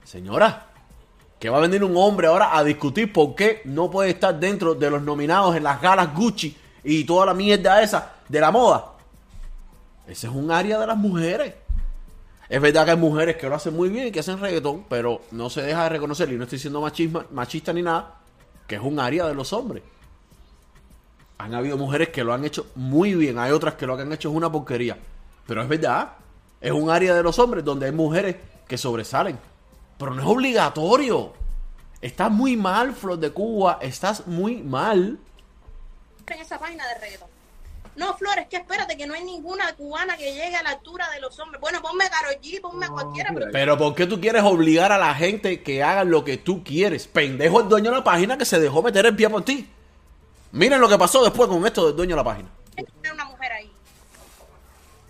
[0.04, 0.66] Señora,
[1.38, 4.74] que va a venir un hombre ahora a discutir por qué no puede estar dentro
[4.74, 8.92] de los nominados en las galas Gucci y toda la mierda esa de la moda.
[10.06, 11.54] Ese es un área de las mujeres.
[12.48, 15.20] Es verdad que hay mujeres que lo hacen muy bien y que hacen reggaetón, pero
[15.32, 18.14] no se deja de reconocer, y no estoy siendo machisma, machista ni nada,
[18.66, 19.82] que es un área de los hombres.
[21.38, 24.12] Han habido mujeres que lo han hecho muy bien, hay otras que lo que han
[24.12, 24.98] hecho es una porquería.
[25.46, 26.14] Pero es verdad,
[26.60, 29.38] es un área de los hombres donde hay mujeres que sobresalen.
[29.98, 31.32] Pero no es obligatorio.
[32.00, 35.18] Estás muy mal, Flor de Cuba, estás muy mal.
[36.26, 37.28] en esa página de reggaetón.
[37.98, 41.20] No, Flores, que espérate, que no hay ninguna cubana que llegue a la altura de
[41.20, 41.60] los hombres.
[41.60, 44.92] Bueno, ponme a Karol G, ponme a cualquiera, pero Pero ¿por qué tú quieres obligar
[44.92, 47.08] a la gente que haga lo que tú quieres?
[47.08, 49.68] Pendejo el dueño de la página que se dejó meter el pie por ti.
[50.52, 52.48] Miren lo que pasó después con esto del dueño de la página.
[53.12, 53.72] una mujer ahí.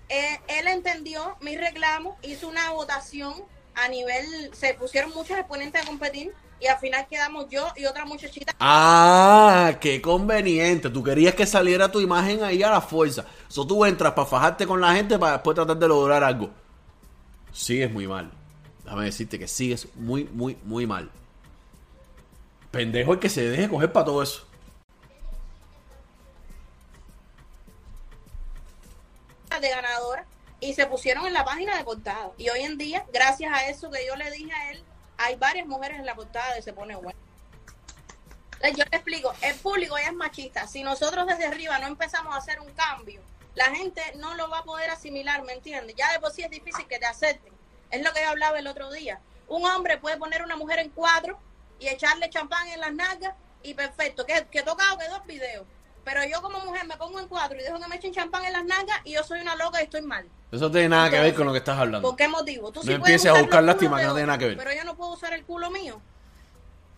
[0.09, 3.35] Eh, él entendió mi reclamo, hizo una votación
[3.75, 8.05] a nivel, se pusieron muchos exponentes a competir y al final quedamos yo y otra
[8.05, 8.55] muchachita.
[8.59, 10.91] Ah, qué conveniente.
[10.91, 13.25] Tú querías que saliera tu imagen ahí a la fuerza.
[13.49, 16.51] Eso tú entras para fajarte con la gente para después tratar de lograr algo.
[17.53, 18.31] Sigues muy mal.
[18.83, 21.11] Déjame decirte que sigues muy, muy, muy mal.
[22.71, 24.48] Pendejo el que se deje coger para todo eso.
[29.61, 30.27] De ganadora
[30.61, 32.31] y se pusieron en la página de portada.
[32.37, 34.85] Y hoy en día, gracias a eso que yo le dije a él,
[35.17, 37.19] hay varias mujeres en la portada de Se Pone Bueno.
[38.77, 40.67] Yo le explico, el público ya es machista.
[40.67, 43.23] Si nosotros desde arriba no empezamos a hacer un cambio,
[43.55, 45.95] la gente no lo va a poder asimilar, ¿me entiendes?
[45.97, 47.53] Ya de por sí es difícil que te acepten.
[47.91, 49.21] Es lo que yo hablaba el otro día.
[49.47, 51.39] Un hombre puede poner una mujer en cuadro
[51.79, 54.27] y echarle champán en las nalgas y perfecto.
[54.27, 55.67] Que, que tocado quedó el video.
[56.11, 58.55] Pero yo como mujer me pongo en cuadro y dejo que me echen champán en
[58.55, 60.25] las nalgas y yo soy una loca y estoy mal.
[60.51, 62.09] Eso no tiene nada que ver con lo que estás hablando.
[62.09, 62.73] ¿Por qué motivo?
[62.73, 64.57] Tú No sí empieces a buscar lástima que no tiene nada que ver.
[64.57, 66.01] Pero yo no puedo usar el culo mío.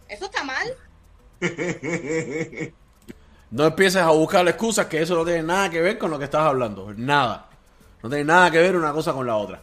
[0.08, 0.76] Eso está mal.
[3.52, 6.26] No empieces a buscar excusas que eso no tiene nada que ver con lo que
[6.26, 6.94] estás hablando.
[6.96, 7.48] Nada.
[8.00, 9.60] No tiene nada que ver una cosa con la otra.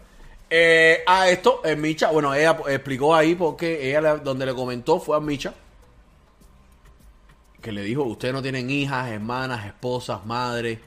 [0.50, 5.16] Eh, a esto, eh, Micha, bueno, ella explicó ahí porque ella donde le comentó fue
[5.16, 5.54] a Micha.
[7.68, 10.80] Que le dijo, ustedes no tienen hijas, hermanas, esposas, madres,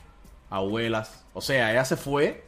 [0.49, 1.27] abuelas.
[1.35, 2.43] O sea, ella se fue.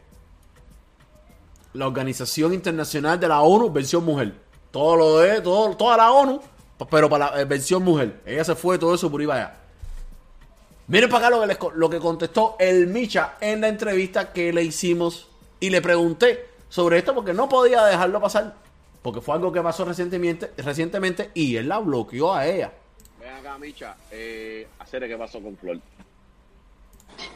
[1.75, 4.33] La Organización Internacional de la ONU, versión mujer.
[4.71, 6.41] Todo lo de, todo, toda la ONU,
[6.91, 8.23] pero para la eh, versión mujer.
[8.25, 9.55] Ella se fue todo eso por ahí allá.
[10.87, 14.65] Miren para acá lo que, lo que contestó el Micha en la entrevista que le
[14.65, 15.29] hicimos
[15.61, 18.55] y le pregunté sobre esto porque no podía dejarlo pasar.
[19.03, 22.73] Porque fue algo que pasó recientemente, recientemente y él la bloqueó a ella.
[23.43, 23.97] Acá, Micha.
[24.13, 25.81] Eh, hacer qué pasó con Flor.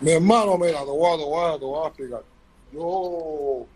[0.00, 2.22] Mi hermano, mira, te voy, a, te, voy a, te voy a explicar.
[2.72, 3.66] Yo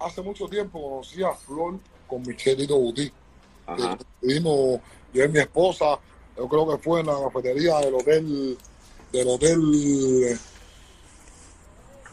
[0.00, 3.10] hace mucho tiempo conocí a Flor con Michelito Buti.
[4.20, 4.80] Vimos,
[5.12, 5.98] yo y mi esposa,
[6.36, 8.58] yo creo que fue en la cafetería del hotel,
[9.12, 9.60] del hotel,
[10.24, 10.36] eh,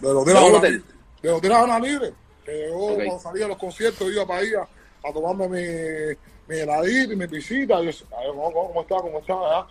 [0.02, 0.84] del hotel, ¿De un Habana- hotel?
[1.22, 2.14] del hotel Habana Libre.
[2.46, 4.68] Que yo cuando salía de los conciertos iba para allá
[5.04, 7.82] a tomarme mi, mi heladito y mi pisita.
[7.82, 8.96] Y yo, "Ay, ¿cómo, está?
[8.98, 9.34] ¿Cómo está?
[9.34, 9.68] Ah,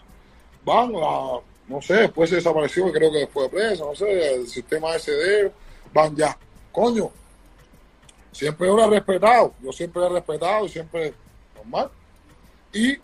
[0.64, 4.94] Van, no sé, después se desapareció, creo que después de presa, no sé, el sistema
[4.94, 5.50] SD,
[5.92, 6.36] van ya.
[6.70, 7.10] Coño,
[8.30, 11.14] siempre lo he respetado, yo siempre he respetado y siempre
[11.56, 11.90] normal.
[12.72, 12.96] Y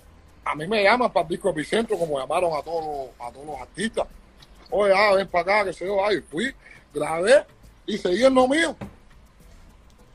[0.44, 3.46] a mí me llaman para el disco epicentro, como llamaron a todos los, a todos
[3.46, 4.06] los artistas.
[4.70, 6.54] Oye, ah, ven para acá, que se yo, ay, fui,
[6.92, 7.44] grabé
[7.86, 8.76] y seguí en lo mío.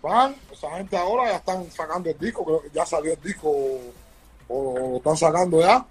[0.03, 3.49] Van, esa gente ahora ya están sacando el disco, creo que ya salió el disco,
[4.49, 5.85] o lo están sacando ya.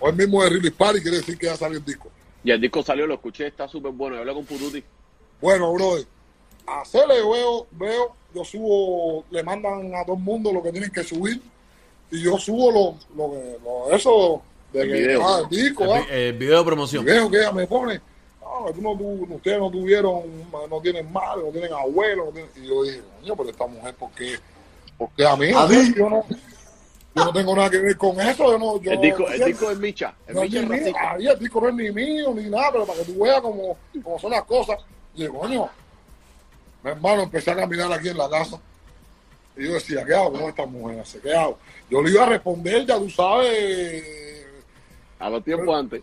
[0.00, 2.08] Hoy mismo de Release Party quiere decir que ya salió el disco.
[2.42, 4.16] Y el disco salió, lo escuché, está súper bueno.
[4.16, 4.82] Yo hablé con Puruti.
[5.42, 6.06] Bueno, brother,
[6.66, 11.04] hacerle veo, veo, yo subo, le mandan a todo el mundo lo que tienen que
[11.04, 11.40] subir
[12.10, 15.28] y yo subo lo, lo que, lo, eso de El que, video.
[15.28, 16.06] ah, el disco, El, ah.
[16.10, 17.04] el video de Y promoción.
[17.04, 18.00] veo que ella me pone,
[18.60, 20.22] no, tú no tu- ustedes no tuvieron,
[20.70, 22.50] no tienen madre, no tienen abuelo, no tienen-".
[22.56, 24.36] y yo dije, coño, pero esta mujer, ¿por qué?
[24.96, 25.94] Porque a mí, Adil.
[25.94, 26.24] yo no,
[27.14, 29.70] yo no tengo nada que ver con eso, yo no, yo, El disco, el disco
[29.70, 30.14] es Micha.
[30.26, 31.10] El no es Micha ni es mío, racista.
[31.12, 33.76] ahí el disco no es ni mío ni nada, pero para que tú veas cómo,
[34.02, 34.78] cómo son las cosas.
[35.14, 35.68] Y digo, coño,
[36.82, 38.58] mi hermano, empecé a caminar aquí en la casa.
[39.56, 41.02] Y yo decía, ¿qué hago con esta mujer?
[41.20, 41.58] ¿Qué hago?
[41.90, 44.46] Yo le iba a responder, ya tú sabes,
[45.18, 46.02] A los tiempos antes.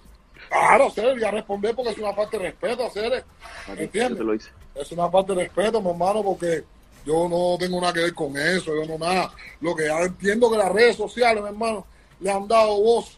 [0.49, 4.19] Claro, hacer, le iba a responder porque es una parte de respeto, te ¿entiendes?
[4.25, 4.49] lo hice.
[4.75, 6.63] Es una parte de respeto, mi hermano, porque
[7.05, 9.31] yo no tengo nada que ver con eso, yo no nada.
[9.61, 11.85] Lo que ya entiendo que las redes sociales, mi hermano,
[12.19, 13.17] le han dado voz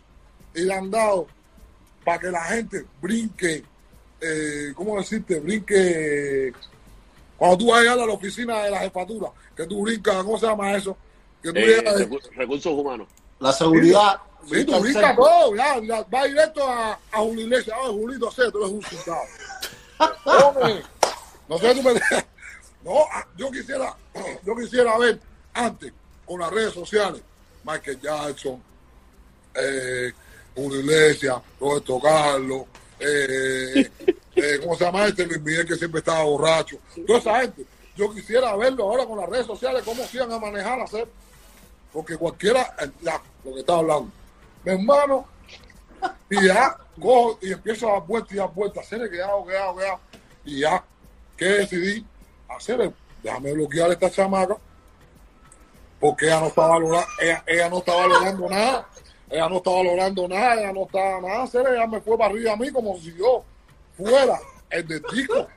[0.53, 1.27] y le han dado
[2.03, 3.63] para que la gente brinque,
[4.21, 5.39] eh, ¿cómo decirte?
[5.39, 6.53] Brinque.
[7.37, 10.37] Cuando tú vas a llegar a la oficina de la jefatura, que tú brincas, ¿cómo
[10.39, 10.97] se llama eso?
[11.41, 13.07] Que tú Eh, llegas, recu- recursos humanos.
[13.39, 14.17] La seguridad.
[14.49, 18.51] Sí, tú brincas todo, ya, ya, va directo a, a Julio Iglesias, ah, Julito, sé,
[18.51, 18.83] tú eres un.
[20.43, 20.83] Hombre,
[21.47, 21.93] no sé, tú me
[22.83, 23.95] No, ah, yo quisiera,
[24.45, 25.19] yo quisiera ver
[25.53, 25.91] antes
[26.25, 27.21] con las redes sociales,
[27.63, 28.61] Michael Jackson,
[29.55, 30.11] eh,
[30.55, 32.63] Julio Iglesias, Roberto Carlos,
[32.99, 33.89] eh,
[34.35, 35.25] eh, ¿cómo se llama este?
[35.25, 36.77] Luis Miguel que siempre estaba borracho.
[37.05, 37.65] Toda esa gente.
[37.95, 41.07] Yo quisiera verlo ahora con las redes sociales, cómo se iban a manejar, a hacer.
[41.91, 44.11] Porque cualquiera, eh, ya, lo que estaba hablando.
[44.67, 45.25] Hermano,
[46.29, 48.85] y ya, cojo y empiezo a dar vueltas y dar vueltas.
[48.85, 49.99] Hacer que hago, que hago, que hago.
[50.45, 50.83] Y ya,
[51.35, 52.05] ¿qué decidí?
[52.49, 54.57] Hacer, déjame bloquear a esta chamaca
[55.99, 58.87] porque ella no está valorando, ella, ella no está valorando nada,
[59.29, 62.53] ella no está valorando nada, ella no está nada, hacer, ella me fue para arriba
[62.53, 63.43] a mí como si yo
[63.95, 65.47] fuera el del disco.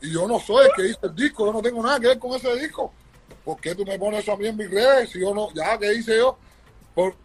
[0.00, 2.18] Y yo no soy el que hizo el disco, yo no tengo nada que ver
[2.18, 2.92] con ese disco.
[3.44, 5.10] ¿Por qué tú me pones eso a mí en mis redes?
[5.10, 6.38] Si yo no, ya, ¿qué hice yo?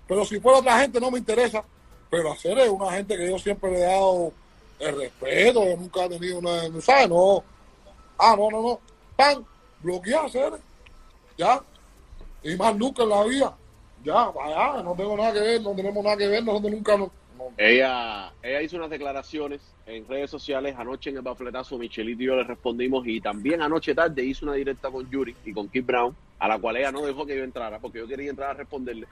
[0.08, 1.64] Pero si fuera otra gente no me interesa.
[2.10, 4.32] Pero hacer es una gente que yo siempre le he dado
[4.80, 7.10] el respeto, nunca he tenido una, ¿sabes?
[7.10, 7.44] No.
[8.18, 8.80] Ah, no, no, no.
[9.16, 9.44] Pan,
[9.82, 10.54] bloquear, hacer.
[11.38, 11.62] Ya.
[12.44, 13.56] Y más nunca en la vida.
[14.04, 17.10] Ya, vaya, no tengo nada que ver, no tenemos nada que ver, nosotros nunca nos...
[17.38, 21.78] no- Ella, ella hizo unas declaraciones en redes sociales anoche en el bafletazo.
[21.78, 23.08] Michelito y yo le respondimos.
[23.08, 26.60] Y también anoche tarde hizo una directa con Yuri y con Kid Brown, a la
[26.60, 29.08] cual ella no dejó que yo entrara porque yo quería entrar a responderle.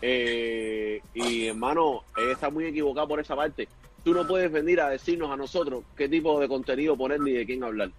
[0.00, 3.68] Eh, y hermano, está muy equivocada por esa parte.
[4.04, 7.44] Tú no puedes venir a decirnos a nosotros qué tipo de contenido poner ni de
[7.44, 7.90] quién hablar.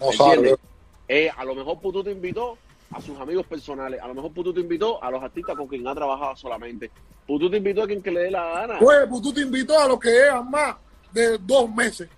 [0.00, 0.34] no sabe.
[0.34, 0.58] ¿Entiendes?
[1.08, 2.56] Eh, a lo mejor Putu te invitó
[2.90, 4.00] a sus amigos personales.
[4.00, 6.90] A lo mejor Putu te invitó a los artistas con quien ha trabajado solamente.
[7.26, 8.78] Putu te invitó a quien que le dé la gana.
[8.78, 10.76] Pues, tú te invitó a los que llevan más
[11.12, 12.08] de dos meses.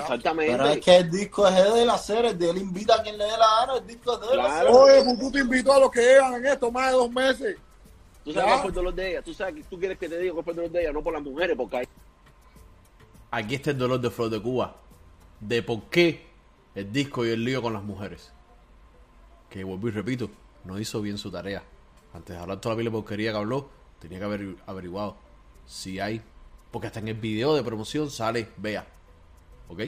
[0.00, 0.52] Exactamente.
[0.52, 3.16] Pero es que el disco es de él hacer, el de él invita a quien
[3.18, 4.84] le dé la gana, el disco es de él Claro.
[4.84, 5.02] hacer.
[5.04, 7.56] Oye, tú te invitó a los que llevan en esto más de dos meses.
[8.24, 8.50] Tú sabes Ya.
[8.52, 9.22] cuál fue el dolor de ella.
[9.22, 11.02] Tú sabes que tú quieres que te diga cuál fue el dolor de ella, no
[11.02, 11.88] por las mujeres, porque hay
[13.30, 14.76] Aquí está el dolor de Flor de Cuba.
[15.40, 16.26] De por qué
[16.74, 18.32] el disco y el lío con las mujeres.
[19.50, 20.30] Que vuelvo y repito,
[20.64, 21.62] no hizo bien su tarea.
[22.14, 25.16] Antes de hablar toda la pila porquería que habló, tenía que haber averiguado
[25.66, 26.22] si hay.
[26.70, 28.86] Porque hasta en el video de promoción sale, vea.
[29.68, 29.82] ¿Ok?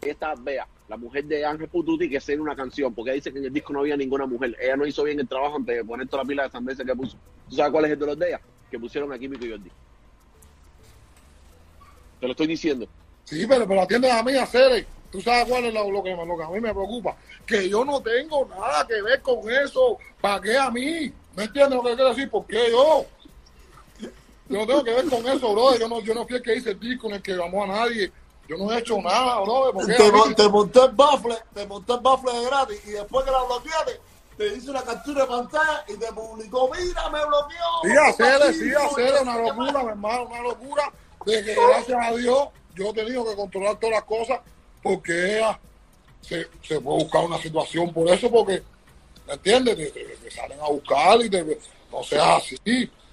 [0.00, 3.46] esta Bea, la mujer de Ángel Pututi, que hacer una canción, porque dice que en
[3.46, 4.56] el disco no había ninguna mujer.
[4.60, 6.94] Ella no hizo bien el trabajo antes de poner toda la pila de sandeces que
[6.94, 7.16] puso.
[7.48, 8.40] ¿Tú sabes cuál es el dolor de ella?
[8.70, 9.70] Que pusieron a Químico y Jordi.
[12.20, 12.86] Te lo estoy diciendo.
[13.24, 14.86] Sí, pero, pero atienden a mí a hacer.
[15.10, 17.16] Tú sabes cuál es lo, lo que, lo que a mí me preocupa.
[17.46, 19.98] Que yo no tengo nada que ver con eso.
[20.20, 21.12] ¿Para qué a mí?
[21.36, 22.30] ¿Me entiendes lo que quiero decir?
[22.30, 23.06] ¿Por qué yo?
[24.48, 25.80] Yo no tengo que ver con eso, brother.
[25.80, 27.66] Yo no, yo no fui el que hice el disco en el que llamó a
[27.66, 28.10] nadie.
[28.48, 29.72] Yo no he hecho nada, brother.
[29.74, 30.18] ¿Por qué Te, a mí?
[30.18, 33.42] mon- te monté el bafle, te monté el bafle de gratis y después que la
[33.44, 34.00] bloqueaste,
[34.38, 37.58] te hice una captura de pantalla y te publicó, mira, me bloqueó.
[37.82, 40.92] Sí, hacerle, sí, hacerle una locura, mi hermano, una locura.
[41.26, 44.40] De que gracias a Dios yo he tenido que controlar todas las cosas
[44.82, 45.58] porque ella
[46.22, 48.62] se, se puede buscar una situación por eso, porque,
[49.26, 49.76] ¿me entiendes?
[49.76, 51.44] Te, te- te salen a buscar y te,
[51.92, 52.56] no seas así,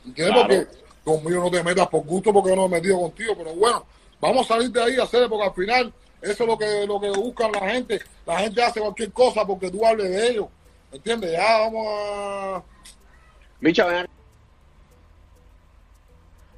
[0.06, 0.16] ¿entiendes?
[0.16, 0.42] Claro.
[0.48, 0.68] Porque
[1.04, 3.86] conmigo no te metas por gusto porque yo no me he metido contigo, pero bueno,
[4.26, 7.00] vamos a salir de ahí a hacer, porque al final eso es lo que, lo
[7.00, 8.02] que buscan la gente.
[8.26, 10.48] La gente hace cualquier cosa porque tú hables de ellos,
[10.92, 11.32] ¿me entiendes?
[11.32, 12.64] Ya vamos a...
[13.60, 14.06] Micha.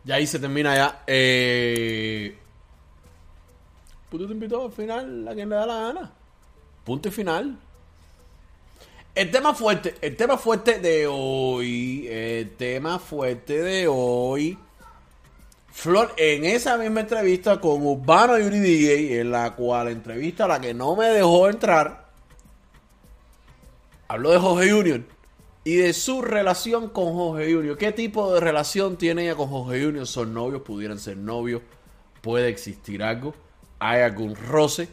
[0.04, 1.04] Ya ahí se termina ya.
[1.08, 2.38] Eh...
[4.10, 6.12] Pues tú te invitó al final a quien le da la gana.
[6.86, 7.58] Punto y final.
[9.14, 14.58] El tema fuerte, el tema fuerte de hoy, el tema fuerte de hoy.
[15.78, 20.74] Flor, en esa misma entrevista con Urbano Yuri DJ, en la cual entrevista la que
[20.74, 22.10] no me dejó entrar,
[24.08, 25.02] habló de Jorge Junior
[25.64, 27.78] y de su relación con Jorge Junior.
[27.78, 30.08] ¿Qué tipo de relación tiene ella con Jorge Junior?
[30.08, 30.64] ¿Son novios?
[30.64, 31.62] ¿Pudieran ser novios?
[32.22, 33.36] ¿Puede existir algo?
[33.78, 34.90] ¿Hay algún roce?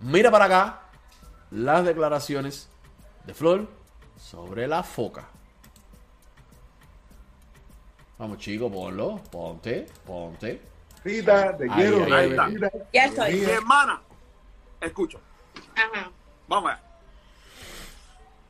[0.00, 0.82] Mira para acá
[1.50, 2.70] las declaraciones
[3.26, 3.68] de Flor
[4.16, 5.33] sobre la foca.
[8.18, 10.60] Vamos chicos, ponlo, ponte, ponte.
[11.02, 12.04] Rita, te quiero.
[12.04, 12.48] Rita.
[12.92, 13.34] Ya estoy.
[13.34, 14.00] Mi hermana,
[14.80, 15.18] escucha,
[15.74, 16.10] Ajá.
[16.48, 16.84] vamos a ver.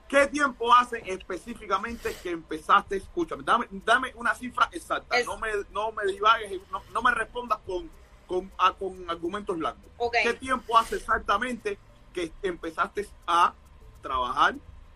[0.06, 2.96] ¿Qué tiempo hace específicamente que empezaste?
[2.98, 5.18] Escúchame, dame, dame una cifra exacta.
[5.18, 7.90] Es- No, me, no me divagues, y no, no me respondas con,
[8.28, 9.82] con, a- con argumentos largos.
[9.96, 10.16] Ok.
[10.22, 11.78] ¿Qué tiempo hace exactamente
[12.12, 13.54] que empezaste a
[14.02, 14.54] trabajar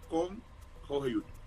[0.08, 0.40] con
[0.86, 1.37] Jorge Junior?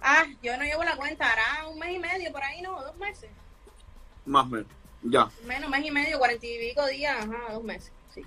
[0.00, 2.80] Ah, yo no llevo la cuenta, hará un mes y medio por ahí, ¿no?
[2.82, 3.30] Dos meses.
[4.24, 4.66] Más o menos.
[5.02, 7.90] Ya, Menos, mes y medio, cuarenta y pico días, ajá, dos meses.
[8.14, 8.22] Sí.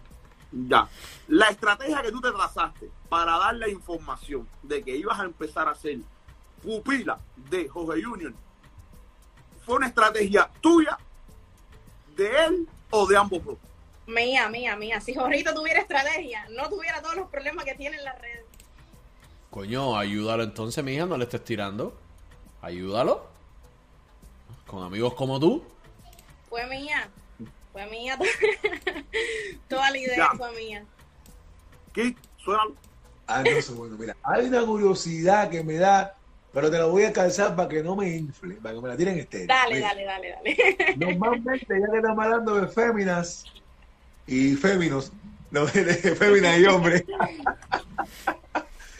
[0.51, 0.87] ya.
[1.27, 5.67] La estrategia que tú te trazaste para dar la información de que ibas a empezar
[5.67, 5.99] a ser
[6.63, 7.19] pupila
[7.49, 8.33] de Jorge Junior
[9.65, 10.97] fue una estrategia tuya,
[12.15, 13.57] de él o de ambos dos.
[14.07, 14.99] Mía, mía, mía.
[14.99, 18.42] Si Jorrito tuviera estrategia, no tuviera todos los problemas que tiene en las redes.
[19.53, 21.95] Coño, ayúdalo entonces, mija, no le estés tirando.
[22.63, 23.27] Ayúdalo.
[24.65, 25.63] Con amigos como tú.
[26.49, 27.07] Fue mía.
[27.71, 28.17] Fue mía.
[29.69, 30.31] Toda la idea Ya.
[30.35, 30.83] fue mía.
[31.93, 32.15] ¿Qué?
[32.43, 32.63] Suena.
[33.27, 36.15] Ah, entonces, bueno, mira, hay una curiosidad que me da
[36.51, 38.97] pero te la voy a calzar para que no me infle, para que me la
[38.97, 39.47] tiren estéril.
[39.47, 40.95] Dale, Mira, dale, dale, dale.
[40.97, 43.45] Normalmente, ya que estamos hablando de féminas
[44.25, 45.11] y féminos,
[45.51, 45.83] no, de
[46.15, 47.03] féminas y hombres,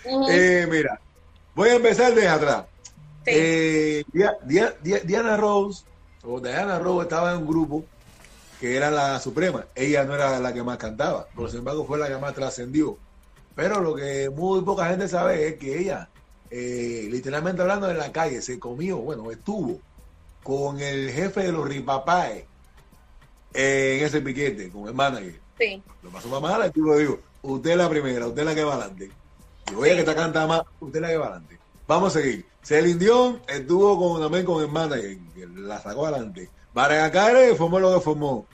[0.06, 1.00] Eh, mira,
[1.56, 2.66] voy a empezar desde atrás.
[3.26, 3.32] Sí.
[3.34, 5.84] Eh, Dia- Dia- Dia- Diana Rose,
[6.24, 7.86] o Diana Rose estaba en un grupo
[8.60, 9.66] que era la suprema.
[9.76, 12.98] Ella no era la que más cantaba, pero sin embargo fue la que más trascendió.
[13.56, 16.10] Pero lo que muy poca gente sabe es que ella,
[16.50, 19.80] eh, literalmente hablando en la calle, se comió, bueno, estuvo
[20.44, 22.46] con el jefe de los ripapaes
[23.54, 25.40] eh, en ese piquete, con el manager.
[25.60, 25.82] Sí.
[26.02, 28.64] Lo pasó más mal, el tipo dijo, usted es la primera, usted es la que
[28.64, 29.12] va adelante.
[29.74, 31.60] Voy a que está canta más, usted la que va adelante.
[31.88, 32.46] Vamos a seguir.
[32.62, 36.50] Celine Dion estuvo con, también con el manager, que la sacó adelante.
[36.74, 38.46] Baragacare formó lo que formó.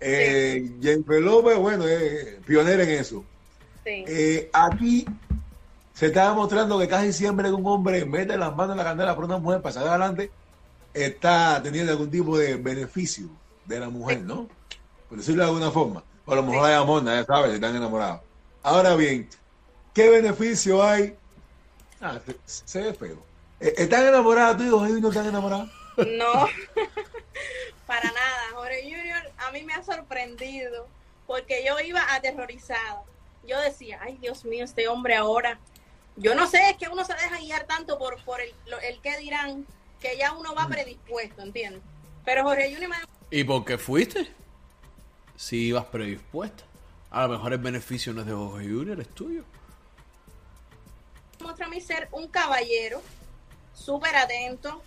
[0.00, 3.24] Eh, Jennifer López, bueno, es pionera en eso.
[3.84, 4.04] Sí.
[4.06, 5.06] Eh, aquí
[5.94, 9.14] se estaba mostrando que casi siempre que un hombre mete las manos en la candela
[9.14, 10.30] por una mujer para salir adelante,
[10.92, 13.28] está teniendo algún tipo de beneficio
[13.64, 14.48] de la mujer, ¿no?
[15.08, 16.02] Por decirlo de alguna forma.
[16.26, 18.20] O a lo mejor hay amor, nadie sabe si están enamorados.
[18.62, 19.28] Ahora bien,
[19.96, 21.16] ¿qué beneficio hay?
[22.02, 23.22] Ah, se, se ve feo.
[23.58, 25.70] Eh, ¿Están enamorados tú y Jorge no están enamorados?
[25.96, 26.32] No,
[27.86, 28.42] para nada.
[28.52, 30.86] Jorge Junior a mí me ha sorprendido
[31.26, 33.04] porque yo iba aterrorizada.
[33.48, 35.58] Yo decía, ay Dios mío, este hombre ahora.
[36.16, 39.16] Yo no sé, es que uno se deja guiar tanto por, por el, el que
[39.18, 39.66] dirán
[40.00, 41.82] que ya uno va predispuesto, ¿entiendes?
[42.24, 42.96] Pero Jorge Junior me
[43.30, 44.30] ¿Y por qué fuiste?
[45.36, 46.64] Si ibas predispuesta.
[47.10, 49.44] A lo mejor el beneficio no es de Jorge Junior, es tuyo.
[51.70, 53.00] Mí ser un caballero,
[53.74, 54.82] súper atento,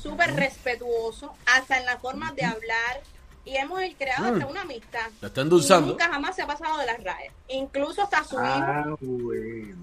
[0.00, 3.00] súper respetuoso, hasta en la forma de hablar.
[3.44, 4.50] Y hemos creado hasta Mm.
[4.50, 5.10] una amistad.
[5.20, 5.88] La está endulzando.
[5.88, 7.34] Y Nunca jamás se ha pasado de las rayas.
[7.48, 8.44] Incluso hasta su hijo.
[8.44, 9.76] Ah, bueno.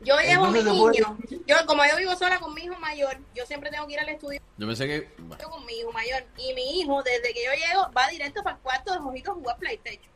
[0.00, 1.16] Yo llevo a mi niño.
[1.46, 4.08] Yo, como yo vivo sola con mi hijo mayor, yo siempre tengo que ir al
[4.10, 5.10] estudio Yo pensé que.
[5.20, 6.22] bueno, con mi hijo mayor.
[6.36, 9.34] Y mi hijo, desde que yo llego, va directo para el cuarto de Jojito a
[9.34, 10.12] jugar PlayStation.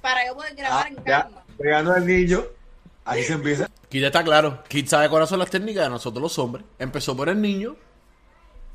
[0.00, 1.44] Para yo poder grabar Ah, en ya, calma.
[1.58, 2.44] se ganó el niño.
[3.08, 3.70] Ahí se empieza.
[3.88, 4.62] Kid está claro.
[4.68, 6.66] Kid sabe cuáles son las técnicas de nosotros los hombres.
[6.78, 7.74] Empezó por el niño.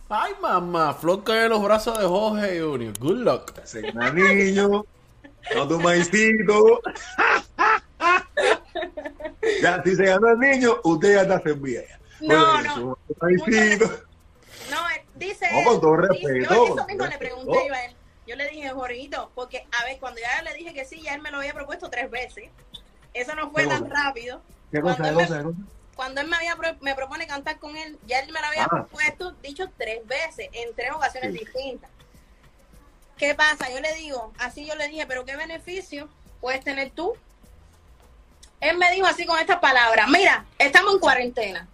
[0.09, 0.95] Ay, mamá.
[0.95, 2.97] Flor cae en los brazos de Jorge Junior.
[2.97, 3.63] Good luck.
[3.63, 4.85] Se gana el niño.
[5.53, 6.81] No tu maicito.
[9.61, 11.81] Ya, si se ganó el niño, usted ya está servida.
[11.87, 11.99] ya.
[12.21, 12.97] No, no.
[13.21, 13.85] maicito.
[14.71, 15.45] No, él dice.
[15.51, 17.95] No, con todo respeto, Yo eso mismo le pregunté yo a él.
[18.25, 21.21] Yo le dije, Jorgito, porque a ver, cuando ya le dije que sí, ya él
[21.21, 22.49] me lo había propuesto tres veces.
[23.13, 24.41] Eso no fue ¿Qué tan rápido.
[24.71, 25.53] ¿Qué Cuando cosa, él me-?
[25.95, 28.63] Cuando él me había pro- me propone cantar con él, ya él me lo había
[28.65, 28.69] Ah.
[28.69, 31.39] propuesto, dicho tres veces, en tres ocasiones Sí.
[31.39, 31.89] distintas.
[33.17, 33.69] ¿Qué pasa?
[33.69, 36.09] Yo le digo, así yo le dije, pero ¿qué beneficio
[36.41, 37.13] puedes tener tú?
[38.59, 41.67] Él me dijo así con estas palabras, mira, estamos en cuarentena,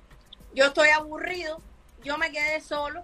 [0.53, 1.61] yo estoy aburrido,
[2.03, 3.03] yo me quedé solo,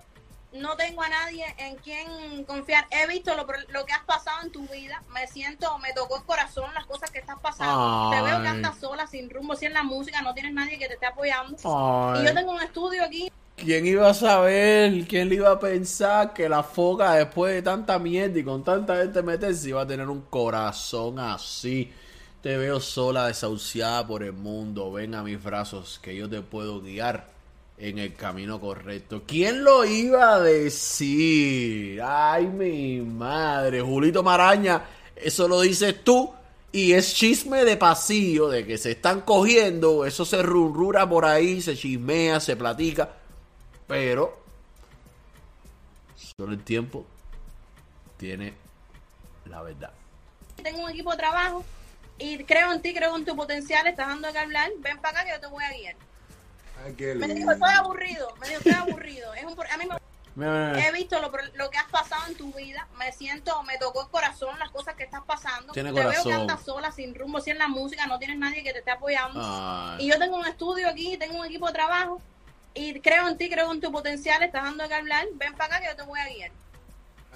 [0.55, 4.51] no tengo a nadie en quien confiar, he visto lo, lo que has pasado en
[4.51, 8.41] tu vida, me siento, me tocó el corazón las cosas que estás pasando, te veo
[8.41, 11.57] que andas sola, sin rumbo, sin la música, no tienes nadie que te esté apoyando.
[11.63, 12.21] Ay.
[12.21, 13.31] Y yo tengo un estudio aquí.
[13.55, 15.07] ¿Quién iba a saber?
[15.07, 18.97] ¿Quién le iba a pensar que la foca después de tanta mierda y con tanta
[18.97, 21.91] gente meterse iba a tener un corazón así?
[22.41, 24.91] Te veo sola, desahuciada por el mundo.
[24.91, 27.34] Ven a mis brazos que yo te puedo guiar
[27.77, 29.23] en el camino correcto.
[29.25, 32.01] ¿Quién lo iba a decir?
[32.01, 33.81] Ay, mi madre.
[33.81, 34.83] Julito Maraña,
[35.15, 36.33] eso lo dices tú.
[36.71, 40.05] Y es chisme de pasillo, de que se están cogiendo.
[40.05, 43.09] Eso se rurrura por ahí, se chismea, se platica.
[43.87, 44.43] Pero
[46.15, 47.05] solo el tiempo
[48.17, 48.53] tiene
[49.45, 49.91] la verdad.
[50.61, 51.63] Tengo un equipo de trabajo
[52.17, 55.25] y creo en ti, creo en tu potencial, estás dando que hablar, ven para acá
[55.25, 55.95] que yo te voy a guiar.
[56.83, 59.33] Ay, Me dijo, estoy aburrido, me dijo, estoy aburrido.
[59.33, 59.85] Es un, pro- a mí
[60.35, 64.03] me, he visto lo, lo que has pasado en tu vida, me siento, me tocó
[64.03, 65.71] el corazón las cosas que estás pasando.
[65.73, 66.31] Tiene te veo corazón.
[66.31, 69.39] que andas sola, sin rumbo, sin la música, no tienes nadie que te esté apoyando.
[69.41, 70.05] Ay.
[70.05, 72.21] Y yo tengo un estudio aquí, tengo un equipo de trabajo
[72.73, 75.79] y creo en ti, creo en tu potencial, estás dando que hablar, ven para acá
[75.81, 76.51] que yo te voy a guiar.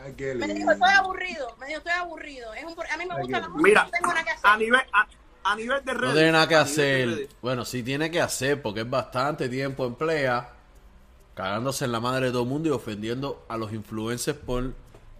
[0.02, 2.54] Ay, Me dijo, estoy aburrido, me dijo, estoy aburrido.
[2.54, 4.50] Es un, pro- a mí me gusta la música, Mira, no tengo nada que hacer.
[4.50, 5.08] a nivel, a,
[5.44, 6.10] a nivel de redes.
[6.10, 7.30] No tiene nada que hacer.
[7.42, 10.54] Bueno, sí tiene que hacer porque es bastante tiempo emplea
[11.34, 14.74] cagándose en la madre de todo el mundo y ofendiendo a los influencers por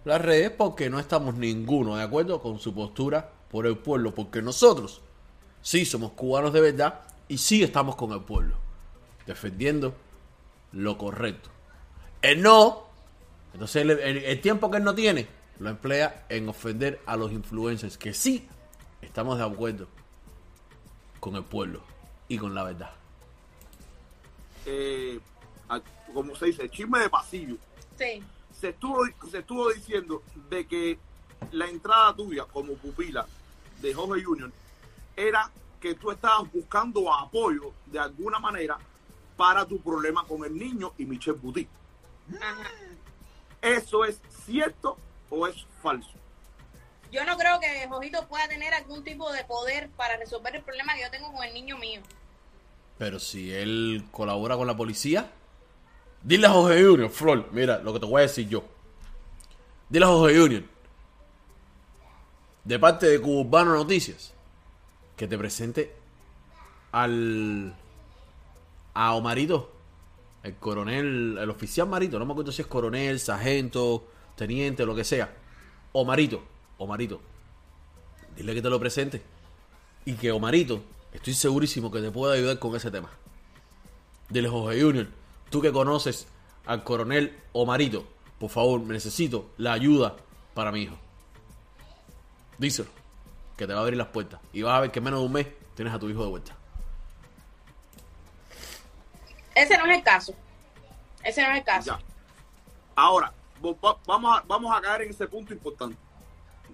[0.04, 4.14] las redes porque no estamos ninguno de acuerdo con su postura por el pueblo.
[4.14, 5.00] Porque nosotros
[5.62, 8.54] sí somos cubanos de verdad y sí estamos con el pueblo.
[9.26, 9.94] Defendiendo
[10.72, 11.48] lo correcto.
[12.22, 12.84] Él no.
[13.52, 15.26] Entonces el, el- el tiempo que él no tiene
[15.58, 18.48] lo emplea en ofender a los influencers que sí
[19.02, 19.88] estamos de acuerdo
[21.20, 21.82] con el pueblo
[22.28, 22.90] y con la verdad.
[24.66, 25.20] eh,
[26.12, 27.56] como se dice, chisme de pasillo.
[27.96, 28.22] Sí.
[28.58, 30.98] Se estuvo, se estuvo diciendo de que
[31.52, 33.26] la entrada tuya como pupila
[33.80, 34.50] de Jorge Junior
[35.16, 35.50] era
[35.80, 38.78] que tú estabas buscando apoyo de alguna manera
[39.36, 41.70] para tu problema con el niño y Michelle Boutique.
[42.40, 42.70] Ajá.
[43.62, 44.96] ¿Eso es cierto
[45.30, 46.10] o es falso?
[47.10, 50.94] Yo no creo que Jojito pueda tener algún tipo de poder para resolver el problema
[50.94, 52.00] que yo tengo con el niño mío.
[52.98, 55.30] Pero si él colabora con la policía,
[56.22, 58.64] dile a Jorge Junior, Flor, mira lo que te voy a decir yo.
[59.88, 60.62] Dile a Jorge Junior,
[62.64, 64.32] de parte de Cubano Noticias,
[65.16, 65.96] que te presente
[66.92, 67.74] al.
[68.94, 69.72] a Omarito,
[70.42, 74.06] el coronel, el oficial Marito, no me acuerdo si es coronel, sargento,
[74.36, 75.34] teniente, lo que sea.
[75.92, 76.42] Omarito,
[76.80, 77.20] Omarito,
[78.34, 79.22] dile que te lo presente.
[80.06, 83.10] Y que Omarito, estoy segurísimo que te puede ayudar con ese tema.
[84.30, 85.08] Dile, Jorge Junior,
[85.50, 86.26] tú que conoces
[86.64, 88.06] al coronel Omarito,
[88.38, 90.16] por favor, necesito la ayuda
[90.54, 90.96] para mi hijo.
[92.56, 92.88] Díselo,
[93.58, 94.40] que te va a abrir las puertas.
[94.54, 96.30] Y vas a ver que en menos de un mes tienes a tu hijo de
[96.30, 96.56] vuelta.
[99.54, 100.34] Ese no es el caso.
[101.22, 101.90] Ese no es el caso.
[101.90, 102.04] Ya.
[102.96, 103.34] Ahora,
[104.06, 105.96] vamos a, vamos a caer en ese punto importante.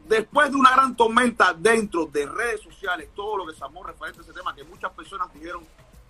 [0.09, 4.21] Después de una gran tormenta dentro de redes sociales, todo lo que se armó referente
[4.21, 5.65] a ese tema, que muchas personas dijeron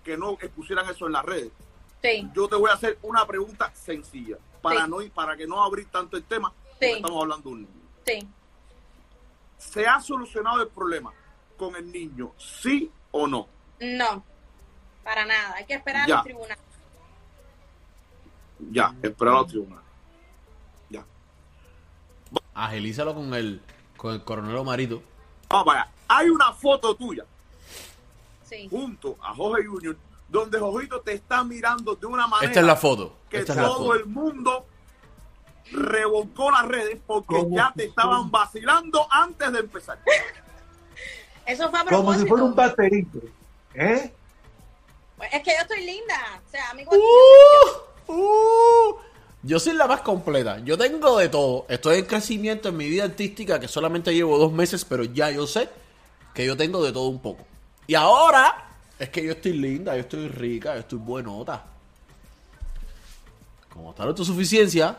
[0.05, 1.51] que no expusieran eso en las redes,
[2.03, 4.91] Sí, yo te voy a hacer una pregunta sencilla, para, Sí.
[4.91, 6.87] no, para que no abrir tanto el tema, Sí.
[6.93, 7.81] estamos hablando de un niño.
[8.05, 8.29] sí.
[9.59, 11.11] ¿Se ha solucionado el problema
[11.57, 13.49] con el niño, sí o no?
[13.81, 14.23] No.
[15.03, 15.55] Para nada.
[15.57, 16.15] Hay que esperar a Ya.
[16.17, 16.59] los tribunales.
[18.71, 19.85] Ya, esperar a los tribunales.
[20.91, 21.05] Ya.
[22.55, 23.63] Agilízalo con el,
[23.97, 25.03] con el coronel Omarito.
[25.49, 25.89] Vamos allá.
[26.09, 27.25] Hay una foto tuya
[28.45, 28.69] Sí.
[28.71, 29.97] junto a Jorge Junior,
[30.29, 33.17] donde Jojito te está mirando de una manera Esta es la foto.
[33.29, 33.95] que Esta es la todo foto.
[33.95, 34.67] el mundo
[35.73, 39.99] revolcó las redes porque ¿Cómo ya te estaban vacilando antes de empezar.
[41.45, 42.29] Eso fue a Como si propósito.
[42.29, 43.19] fuera un baterito.
[43.75, 44.13] ¿Eh?
[45.17, 46.41] Pues Es que yo estoy linda.
[46.47, 46.93] O sea, amigo.
[46.93, 48.97] Uh, uh.
[49.47, 50.59] Yo soy la más completa.
[50.65, 51.67] Yo tengo de todo.
[51.69, 55.47] Estoy en crecimiento en mi vida artística que solamente llevo dos meses, pero ya yo
[55.47, 55.69] sé
[56.35, 57.47] que yo tengo de todo un poco.
[57.87, 61.65] Y ahora es que yo estoy linda, yo estoy rica, yo estoy buenota.
[63.69, 64.99] Como está la autosuficiencia,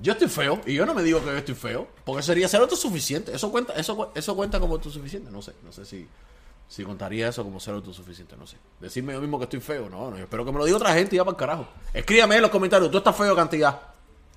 [0.00, 2.60] yo estoy feo y yo no me digo que yo estoy feo, porque sería ser
[2.60, 3.34] autosuficiente.
[3.34, 6.08] Eso cuenta, eso, eso cuenta como autosuficiente, no sé, no sé si
[6.68, 8.56] si contaría eso como ser autosuficiente, no sé.
[8.80, 10.92] Decirme yo mismo que estoy feo, no, no, yo espero que me lo diga otra
[10.94, 11.68] gente y ya para el carajo.
[11.92, 13.80] Escríbame en los comentarios, tú estás feo cantidad.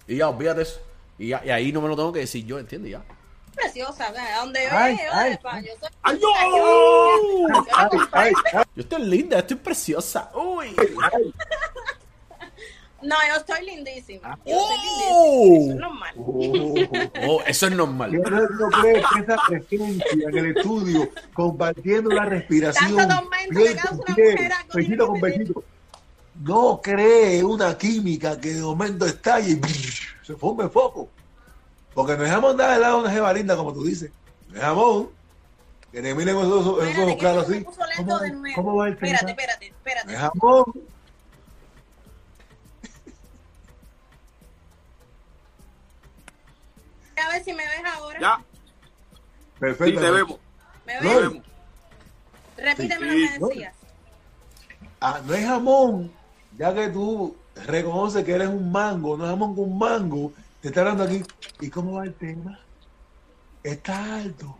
[0.07, 0.79] Y ya, olvídate eso.
[1.17, 2.91] Y, ya, y ahí no me lo tengo que decir yo, ¿entiendes?
[2.91, 3.03] Ya.
[3.55, 4.07] Preciosa.
[4.35, 5.65] ¿A dónde yo Ay, ay, ay.
[5.65, 7.47] yo soy- ¡Ay, yo- yo!
[7.75, 10.29] Ay, ay, ay, Yo estoy linda, estoy preciosa.
[10.35, 10.75] Uy.
[13.01, 14.39] No, yo estoy lindísima.
[14.45, 14.71] Yo Oh.
[14.71, 15.67] estoy lindísima.
[15.67, 17.11] Eso es normal.
[17.27, 18.11] Oh, eso es normal.
[18.11, 23.89] Yo no, no creo que esa presencia en el estudio, compartiendo la respiración, Tanto causa
[24.05, 25.63] con tiene besito con besito,
[26.43, 31.09] no cree una química que de momento estalle y se forme foco.
[31.93, 34.11] Porque no es jamón dar helado a una jeva linda, como tú dices.
[34.49, 35.09] No es jamón.
[35.91, 37.65] Que te miren con esos, esos claros me así.
[37.95, 38.55] ¿Cómo, de nuevo.
[38.55, 40.13] ¿Cómo va el Espérate, espérate, espérate.
[40.13, 40.65] es jamón.
[47.37, 48.19] Ver si me ves ahora.
[48.19, 50.01] Ya, sí, Perfecto.
[50.01, 50.37] te vemos.
[50.85, 51.13] ¿Me Te ves?
[51.13, 51.19] No.
[51.21, 51.43] vemos.
[52.57, 53.47] Repíteme Sí, lo que no.
[53.47, 53.75] decías.
[54.99, 56.11] Ah, no es jamón,
[56.57, 57.35] ya que tú
[57.67, 61.23] reconoces que eres un mango, no es jamón con mango, te está hablando aquí.
[61.59, 62.59] ¿Y cómo va el tema?
[63.63, 64.57] Está alto.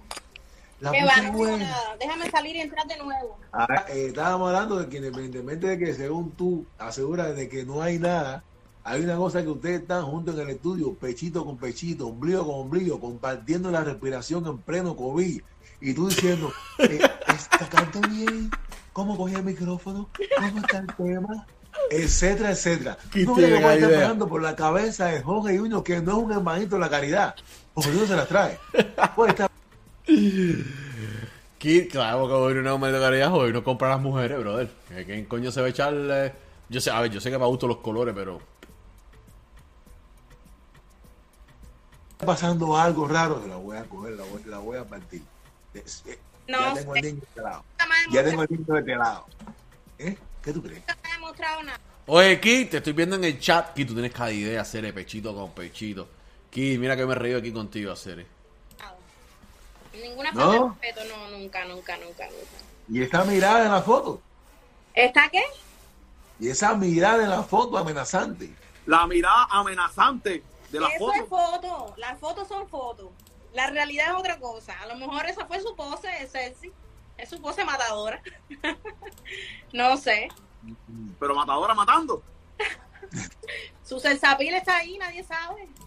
[0.80, 1.58] La Que va, no buena.
[1.58, 1.96] nada.
[2.00, 3.40] Déjame salir y entrar de nuevo.
[3.52, 7.82] Ah, eh, estábamos hablando de que independientemente de que según tú aseguras de que no
[7.82, 8.44] hay nada,
[8.90, 12.56] hay una cosa que ustedes están juntos en el estudio, pechito con pechito, ombligo con
[12.62, 15.42] ombligo, compartiendo la respiración en pleno COVID.
[15.82, 18.50] Y tú diciendo, eh, ¿está canto bien?
[18.94, 20.10] ¿Cómo cogí el micrófono?
[20.38, 21.46] ¿Cómo está el tema?
[21.92, 22.98] Etcétera, etcétera.
[23.12, 24.02] ¿Qué No tiene qué puede estar idea?
[24.02, 27.36] pasando por la cabeza de Jorge Junior, que no es un hermanito de la caridad,
[27.74, 28.58] porque tú no se las trae.
[28.74, 29.52] Estar
[31.60, 31.88] ¿Qué?
[31.88, 34.70] Claro que hoy no es de caridad, hoy no compra a las mujeres, brother.
[34.90, 35.94] ¿Qué- ¿Quién coño se va a echar?
[35.94, 36.34] eh?
[36.70, 38.40] Yo sé, a ver, yo sé que me gustan los colores, pero.
[42.18, 45.22] Pasando algo raro, la voy a coger, la voy, la voy a partir.
[45.74, 47.64] Es- eh, No ya tengo el niño de este lado.
[48.08, 49.26] No Ya tengo el niño de este lado.
[50.00, 50.18] ¿Eh?
[50.42, 50.84] ¿Qué tú crees?
[50.88, 51.80] no me ha demostrado nada.
[52.06, 53.74] Oye, Ki, te estoy viendo en el chat.
[53.74, 56.08] Ki, tú tienes cada idea hacer el pechito con pechito.
[56.50, 58.26] Ki, mira que me río aquí contigo hacer.
[59.94, 60.40] Ninguna ¿No?
[60.40, 62.58] falta de respeto, no, nunca, nunca, nunca, nunca.
[62.90, 64.22] Y está mirada en la foto.
[64.94, 65.44] ¿Está qué?
[66.40, 68.54] Y esa mirada en la foto amenazante.
[68.86, 71.14] La mirada amenazante de la Eso foto.
[71.14, 71.94] es foto.
[71.98, 73.10] Las fotos son fotos.
[73.54, 74.80] La realidad es otra cosa.
[74.80, 76.72] A lo mejor esa fue su pose sexy.
[77.18, 78.22] Es su pose matadora.
[79.74, 80.30] no sé.
[81.20, 82.22] Pero matadora matando.
[83.84, 85.68] Su sensapil está ahí, nadie sabe.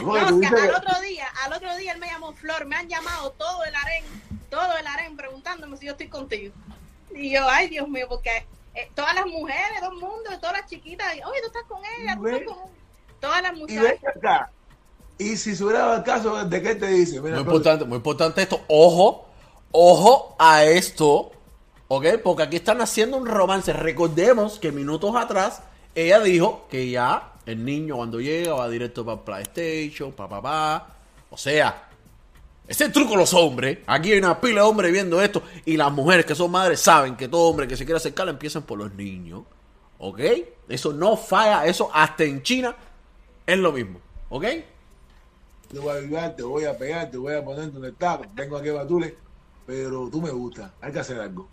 [0.00, 3.62] No, al otro día, al otro día él me llamó Flor, me han llamado todo
[3.64, 4.04] el harén,
[4.48, 6.54] todo el harén preguntándome si yo estoy contigo.
[7.14, 10.66] Y yo, ay Dios mío, porque eh, todas las mujeres, todo el mundo, todas las
[10.66, 12.79] chiquitas, oye, tú estás con ella, tú estás con ella.
[13.20, 13.82] Todas las y muchachas.
[13.82, 14.50] ven acá.
[15.18, 17.20] Y si hubiera el caso, ¿de qué te dice?
[17.20, 18.62] Mira, Muy importante, muy importante esto.
[18.68, 19.28] Ojo,
[19.70, 21.30] ojo a esto,
[21.88, 22.06] ¿ok?
[22.24, 23.72] Porque aquí están haciendo un romance.
[23.74, 25.62] Recordemos que minutos atrás
[25.94, 30.86] ella dijo que ya el niño cuando llega va directo para PlayStation, pa, pa, pa.
[31.28, 31.88] O sea,
[32.66, 33.80] ese es el truco los hombres.
[33.86, 37.16] Aquí hay una pila de hombres viendo esto y las mujeres que son madres saben
[37.16, 39.42] que todo hombre que se quiere acercar empiezan por los niños.
[39.98, 40.20] ¿Ok?
[40.68, 42.74] Eso no falla, eso hasta en China
[43.46, 44.00] es lo mismo.
[44.28, 44.44] ¿Ok?
[45.70, 48.56] te voy a ayudar, te voy a pegar, te voy a poner donde está, tengo
[48.56, 49.16] aquí batule,
[49.66, 51.48] pero tú me gusta, hay que hacer algo.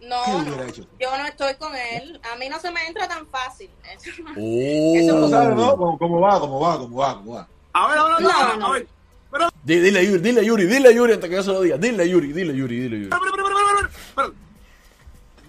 [0.00, 0.86] ¿Qué No, no, hecho?
[0.98, 2.18] yo no estoy con él.
[2.32, 3.68] A mí no se me entra tan fácil.
[3.94, 4.92] Eso no- Oh.
[4.96, 5.76] Eso No sabes, ¿no?
[5.76, 7.48] ¿Cómo, cómo va, cómo va, cómo va, cómo va.
[7.74, 8.66] A ver, a ver, a ver, No, a ver, no.
[8.66, 8.88] a ver.
[9.30, 11.76] Pero, Di- Dile Yuri, dile Yuri, dile Yuri antes que yo se lo diga.
[11.76, 13.10] Dile Yuri, dile Yuri, dile Yuri.
[13.10, 14.34] pero, pero, pero, pero, pero, pero,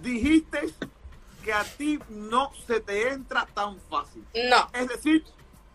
[0.01, 0.59] dijiste
[1.43, 4.23] que a ti no se te entra tan fácil.
[4.49, 5.23] No, Es decir,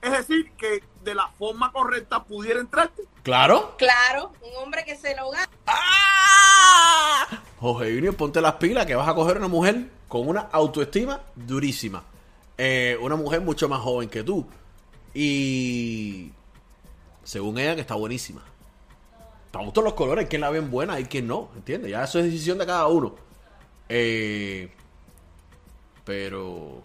[0.02, 3.02] es decir, que de la forma correcta pudiera entrarte.
[3.22, 3.74] ¿Claro?
[3.76, 5.50] claro, un hombre que se lo gana.
[5.66, 7.42] ¡Ah!
[7.58, 12.02] Jorge Junior, ponte las pilas que vas a coger una mujer con una autoestima durísima.
[12.56, 14.46] Eh, una mujer mucho más joven que tú.
[15.12, 16.32] Y
[17.22, 18.42] según ella que está buenísima.
[19.50, 21.90] Para gustos los colores, quien la ven buena, hay quien no, ¿entiendes?
[21.90, 23.14] Ya eso es decisión de cada uno.
[23.88, 24.72] Eh,
[26.04, 26.82] pero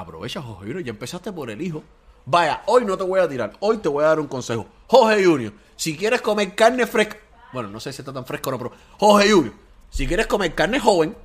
[0.00, 1.82] aprovecha, Jorge Junior, ya empezaste por el hijo.
[2.26, 4.66] Vaya, hoy no te voy a tirar, hoy te voy a dar un consejo.
[4.86, 7.16] Jorge Junior, si quieres comer carne fresca,
[7.52, 9.54] bueno, no sé si está tan fresco o no, pero Jorge Junior,
[9.90, 11.16] si quieres comer carne joven,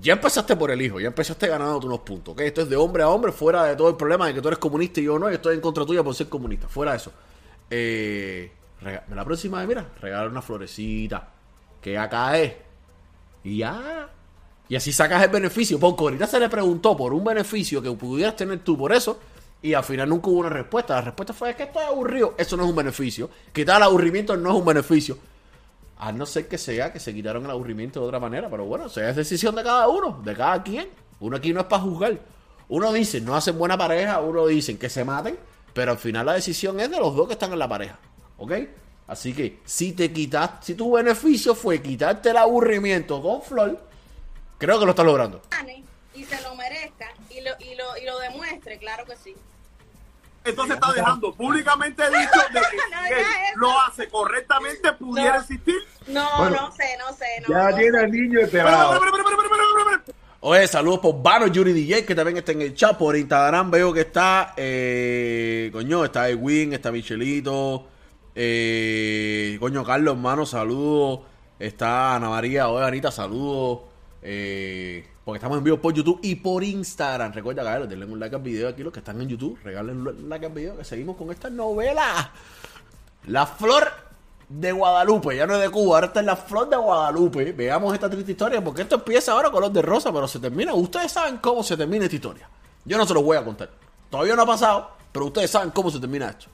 [0.00, 2.40] ya empezaste por el hijo, ya empezaste ganándote unos puntos, ¿ok?
[2.40, 4.58] Esto es de hombre a hombre, fuera de todo el problema de que tú eres
[4.58, 7.12] comunista y yo no, y estoy en contra tuya por ser comunista, fuera de eso.
[7.68, 8.50] Eh,
[9.14, 11.28] la próxima vez, mira, regala una florecita,
[11.80, 12.54] que acá es,
[13.44, 14.08] y ya.
[14.72, 15.78] Y así sacas el beneficio.
[15.78, 19.20] Porque ahorita se le preguntó por un beneficio que pudieras tener tú por eso.
[19.60, 20.94] Y al final nunca hubo una respuesta.
[20.94, 22.34] La respuesta fue es que estoy aburrido.
[22.38, 23.28] Eso no es un beneficio.
[23.52, 25.18] Quitar el aburrimiento no es un beneficio.
[25.98, 28.48] A no ser que sea que se quitaron el aburrimiento de otra manera.
[28.48, 30.88] Pero bueno, es decisión de cada uno, de cada quien.
[31.20, 32.18] Uno aquí no es para juzgar.
[32.70, 34.20] Uno dice, no hacen buena pareja.
[34.20, 35.36] Uno dice que se maten.
[35.74, 37.98] Pero al final la decisión es de los dos que están en la pareja.
[38.38, 38.52] ¿Ok?
[39.06, 43.91] Así que si te quitas, si tu beneficio fue quitarte el aburrimiento con Flor,
[44.66, 45.42] creo que lo estás logrando.
[46.14, 49.34] y se lo merezca y lo, y lo, y lo demuestre, claro que sí.
[50.44, 53.16] Entonces está dejando públicamente dicho de que No si digas él
[53.50, 53.58] eso.
[53.58, 55.40] lo hace correctamente pudiera No.
[55.40, 55.76] existir.
[56.08, 57.26] No, Bueno, no sé, no sé.
[57.42, 58.04] No, Ya no tiene sé.
[58.04, 59.00] al niño esperado.
[60.40, 62.98] Oye, saludos por Vano Yuri DJ, que también está en el chat.
[62.98, 67.86] Por Instagram veo que está, eh, coño, está Edwin, está Michelito,
[68.34, 71.20] eh, coño, Carlos, hermano, saludos.
[71.60, 73.82] Está Ana María, oye, Anita, saludos.
[74.22, 77.32] Eh, porque estamos en vivo por YouTube y por Instagram.
[77.32, 79.58] Recuerda, Carlos, denle un like al video aquí, los que están en YouTube.
[79.62, 82.32] Regalen un like al video, que seguimos con esta novela.
[83.26, 83.88] La flor
[84.48, 87.52] de Guadalupe, ya no es de Cuba, ahora está en la flor de Guadalupe.
[87.52, 90.74] Veamos esta triste historia, porque esto empieza ahora color de rosa, pero se termina.
[90.74, 92.48] Ustedes saben cómo se termina esta historia.
[92.84, 93.70] Yo no se los voy a contar.
[94.10, 96.46] Todavía no ha pasado, pero ustedes saben cómo se termina esto.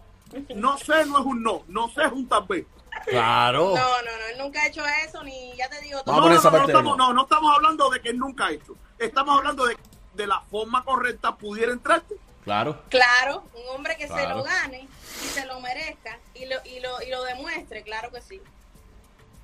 [0.55, 1.62] No sé, no es un no.
[1.69, 2.66] No sé, es un tal vez.
[3.07, 3.74] Claro.
[3.74, 6.20] No, no, no, él nunca ha hecho eso, ni ya te digo todo.
[6.20, 7.12] No, no, esa no, estamos, no.
[7.12, 8.74] no, estamos hablando de que él nunca ha hecho.
[8.99, 9.76] Estamos hablando de
[10.14, 12.16] de la forma correcta pudiera entrarte.
[12.42, 12.82] Claro.
[12.88, 14.88] Claro, un hombre que se lo gane
[15.22, 18.40] y se lo merezca y lo, y lo, y lo demuestre, claro que sí.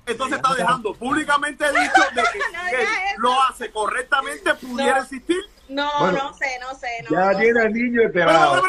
[0.05, 3.19] Entonces está dejando públicamente dicho de que No si digas él eso.
[3.21, 5.03] lo hace correctamente pudiera No.
[5.03, 5.37] existir.
[5.69, 6.89] No, Bueno, no sé, no sé.
[7.03, 7.65] No, Ya no tiene sé.
[7.65, 8.61] al niño esperado.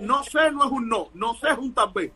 [0.00, 1.08] No sé, no es un no.
[1.14, 2.10] No sé, es un tal vez.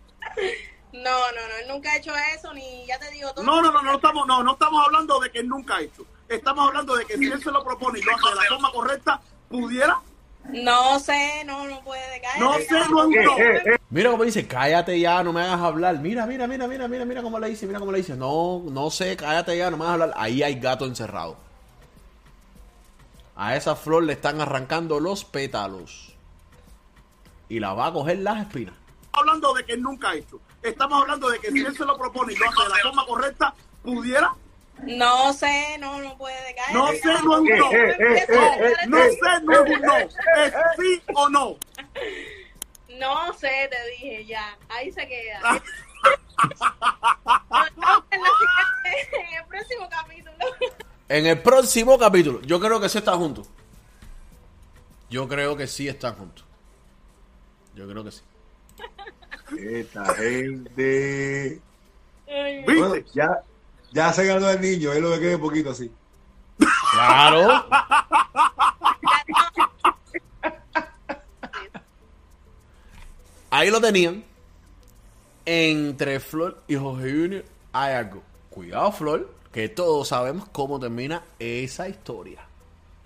[0.95, 3.45] No, no, no, él nunca ha hecho eso, ni ya te digo todo.
[3.45, 6.07] No, no, no, no estamos, no, no estamos hablando de que él nunca ha hecho.
[6.28, 8.70] Estamos hablando de que si él se lo propone y lo hace de la forma
[8.70, 9.99] correcta, pudiera.
[10.45, 12.40] No sé, no, no puede caer.
[12.40, 13.38] No sé, no es un no.
[13.38, 15.99] Eh, eh, Mira cómo dice, cállate ya, no me hagas hablar.
[15.99, 18.14] Mira, mira, mira, mira, mira, mira cómo le dice, mira cómo le dice.
[18.14, 20.12] No, no sé, cállate ya, no me hagas hablar.
[20.16, 21.36] Ahí hay gato encerrado.
[23.34, 26.14] A esa flor le están arrancando los pétalos.
[27.49, 28.84] Y la va a coger las espinas.
[29.25, 30.41] Hablando de que él nunca ha hecho.
[30.62, 33.07] Estamos hablando de que si él se lo propone y lo hace de la forma
[33.07, 34.33] correcta, pudiera.
[34.83, 36.75] No sé, no, no puede caer.
[36.75, 37.72] No sé, no es un no.
[37.72, 39.97] Eh, eh, eh, No sé, no es un no.
[39.97, 41.57] Es sí o no.
[42.99, 44.57] No sé, te dije ya.
[44.68, 45.41] Ahí se queda.
[49.14, 50.37] En el próximo capítulo.
[51.09, 53.49] En el próximo capítulo, yo creo que sí están juntos.
[55.09, 56.45] Yo creo que sí están juntos.
[57.75, 58.22] Yo creo que sí.
[59.59, 61.61] Esta gente.
[62.64, 63.43] Bueno, ya,
[63.93, 65.91] ya se ganó el niño, es lo que quede poquito así.
[66.93, 67.66] Claro.
[73.51, 74.24] Ahí lo tenían.
[75.47, 78.22] Entre Flor y Jorge Junior hay algo.
[78.51, 82.41] Cuidado, Flor, que todos sabemos cómo termina esa historia.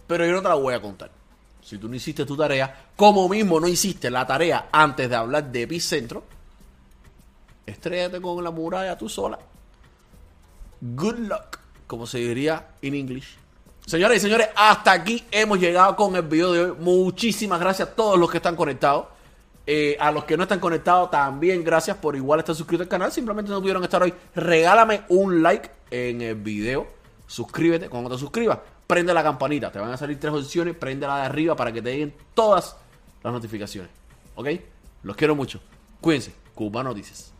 [0.06, 1.10] Pero yo no te la voy a contar.
[1.68, 5.52] Si tú no hiciste tu tarea, como mismo no hiciste la tarea antes de hablar
[5.52, 6.24] de Epicentro,
[7.66, 9.38] estrellate con la muralla tú sola.
[10.80, 13.36] Good luck, como se diría en English.
[13.84, 16.76] Señores y señores, hasta aquí hemos llegado con el video de hoy.
[16.80, 19.04] Muchísimas gracias a todos los que están conectados.
[19.66, 23.12] Eh, a los que no están conectados, también gracias por igual estar suscritos al canal.
[23.12, 24.14] Simplemente no pudieron estar hoy.
[24.34, 26.97] Regálame un like en el video.
[27.28, 27.88] Suscríbete.
[27.88, 29.70] Cuando te suscribas, prende la campanita.
[29.70, 30.74] Te van a salir tres opciones.
[30.74, 32.76] Prende la de arriba para que te lleguen todas
[33.22, 33.90] las notificaciones.
[34.34, 34.48] ¿Ok?
[35.04, 35.60] Los quiero mucho.
[36.00, 36.34] Cuídense.
[36.54, 37.37] Cuba Noticias.